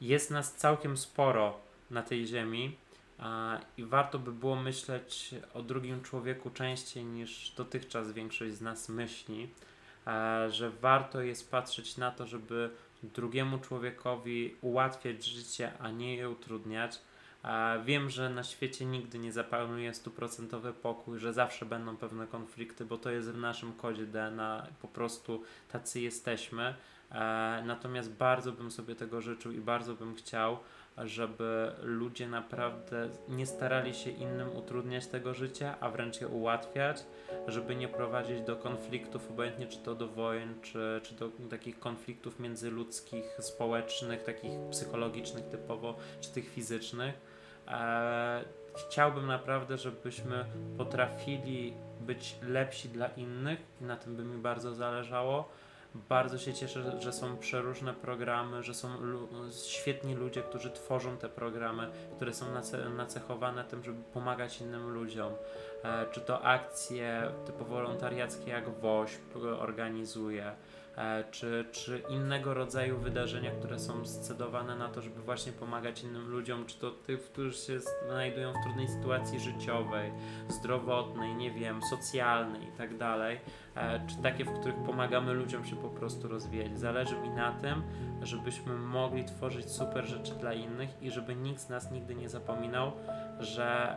[0.00, 1.60] jest nas całkiem sporo
[1.90, 2.76] na tej ziemi
[3.76, 9.48] I warto by było myśleć o drugim człowieku częściej niż dotychczas większość z nas myśli,
[10.48, 12.70] że warto jest patrzeć na to, żeby
[13.02, 16.98] drugiemu człowiekowi ułatwiać życie, a nie je utrudniać.
[17.84, 22.98] Wiem, że na świecie nigdy nie zapanuje stuprocentowy pokój, że zawsze będą pewne konflikty, bo
[22.98, 25.42] to jest w naszym kodzie DNA, po prostu
[25.72, 26.74] tacy jesteśmy.
[27.10, 30.58] E, Natomiast bardzo bym sobie tego życzył i bardzo bym chciał,
[30.98, 37.04] żeby ludzie naprawdę nie starali się innym utrudniać tego życia, a wręcz je ułatwiać,
[37.46, 42.40] żeby nie prowadzić do konfliktów, obojętnie czy to do wojen, czy, czy do takich konfliktów
[42.40, 47.29] międzyludzkich, społecznych, takich psychologicznych typowo, czy tych fizycznych.
[48.76, 50.44] Chciałbym naprawdę, żebyśmy
[50.78, 55.48] potrafili być lepsi dla innych i na tym by mi bardzo zależało.
[55.94, 59.28] Bardzo się cieszę, że- są przeróżne programy, że są lu-
[59.66, 65.32] świetni ludzie, którzy tworzą te programy, które są nace- nacechowane tym, żeby pomagać innym ludziom.
[65.84, 70.52] E, czy to akcje typu wolontariackie jak WOŚP organizuje,
[71.30, 76.66] czy, czy innego rodzaju wydarzenia, które są scedowane na to, żeby właśnie pomagać innym ludziom,
[76.66, 80.12] czy to tych, którzy się znajdują w trudnej sytuacji życiowej,
[80.48, 83.40] zdrowotnej, nie wiem, socjalnej i tak dalej,
[83.76, 86.78] e, czy takie, w których pomagamy ludziom się po prostu rozwijać.
[86.78, 87.82] Zależy mi na tym,
[88.22, 92.92] żebyśmy mogli tworzyć super rzeczy dla innych i żeby nikt z nas nigdy nie zapominał,
[93.38, 93.96] że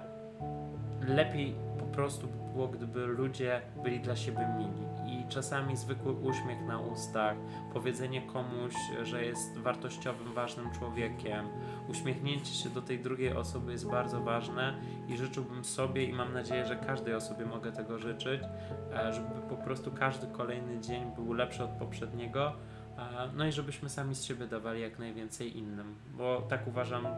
[1.08, 4.88] lepiej po prostu by było, gdyby ludzie byli dla siebie mili.
[5.34, 7.38] Czasami zwykły uśmiech na ustach,
[7.74, 8.74] powiedzenie komuś,
[9.04, 11.46] że jest wartościowym, ważnym człowiekiem,
[11.88, 14.74] uśmiechnięcie się do tej drugiej osoby jest bardzo ważne
[15.08, 18.42] i życzyłbym sobie i mam nadzieję, że każdej osobie mogę tego życzyć,
[18.94, 22.54] e, żeby po prostu każdy kolejny dzień był lepszy od poprzedniego,
[22.98, 27.10] E, No i żebyśmy sami z siebie dawali jak najwięcej innym, bo tak uważam, y,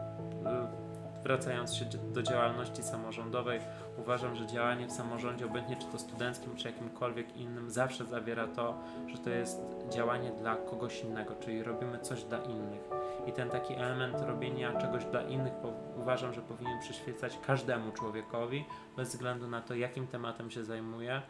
[1.26, 3.60] wracając się do działalności samorządowej,
[3.98, 8.78] uważam, że działanie w samorządzie, obojętnie czy to studenckim, czy jakimkolwiek innym, zawsze zawiera to,
[9.06, 12.80] że to jest działanie dla kogoś innego, czyli robimy coś dla innych.
[13.26, 15.52] I ten taki element robienia czegoś dla innych
[15.96, 18.64] uważam, że powinien przyświecać każdemu człowiekowi,
[18.96, 21.22] bez względu na to, jakim tematem się zajmuje,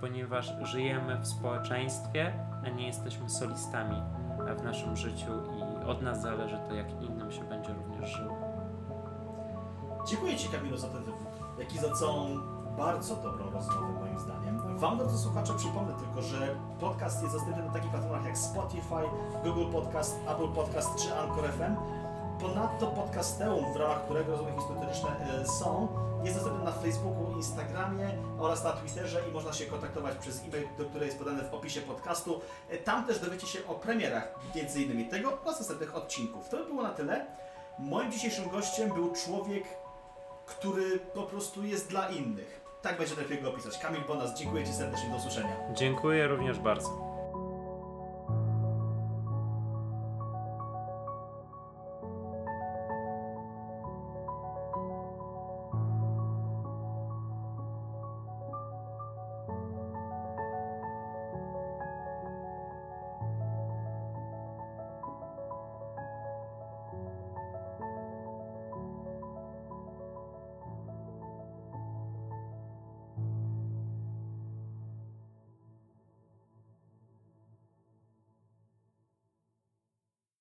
[0.00, 2.32] ponieważ żyjemy w społeczeństwie,
[2.66, 4.02] a nie jesteśmy solistami
[4.56, 8.47] w naszym życiu i od nas zależy to, jak innym się będzie również żyło.
[10.08, 11.28] Dziękuję Ci Kamilu za ten wywód,
[11.58, 12.38] jak i za całą
[12.78, 14.78] bardzo dobrą rozmowę moim zdaniem.
[14.78, 19.02] Wam drodzy słuchacze przypomnę tylko, że podcast jest dostępny na takich platformach jak Spotify,
[19.44, 21.76] Google Podcast, Apple Podcast czy Anchor FM.
[22.40, 25.88] Ponadto podcasteum, w ramach którego rozmowy historyczne e, są,
[26.24, 28.08] jest dostępny na Facebooku, Instagramie
[28.38, 31.80] oraz na Twitterze i można się kontaktować przez e-mail, do który jest podany w opisie
[31.80, 32.40] podcastu.
[32.68, 36.48] E, Tam też dowiecie się o premierach między innymi tego oraz następnych odcinków.
[36.48, 37.26] To by było na tyle.
[37.78, 39.64] Moim dzisiejszym gościem był człowiek,
[40.48, 42.60] który po prostu jest dla innych.
[42.82, 43.78] Tak będzie lepiej go opisać.
[43.78, 45.56] Kamil Bonas, dziękuję Ci serdecznie, do usłyszenia.
[45.74, 47.17] Dziękuję również bardzo.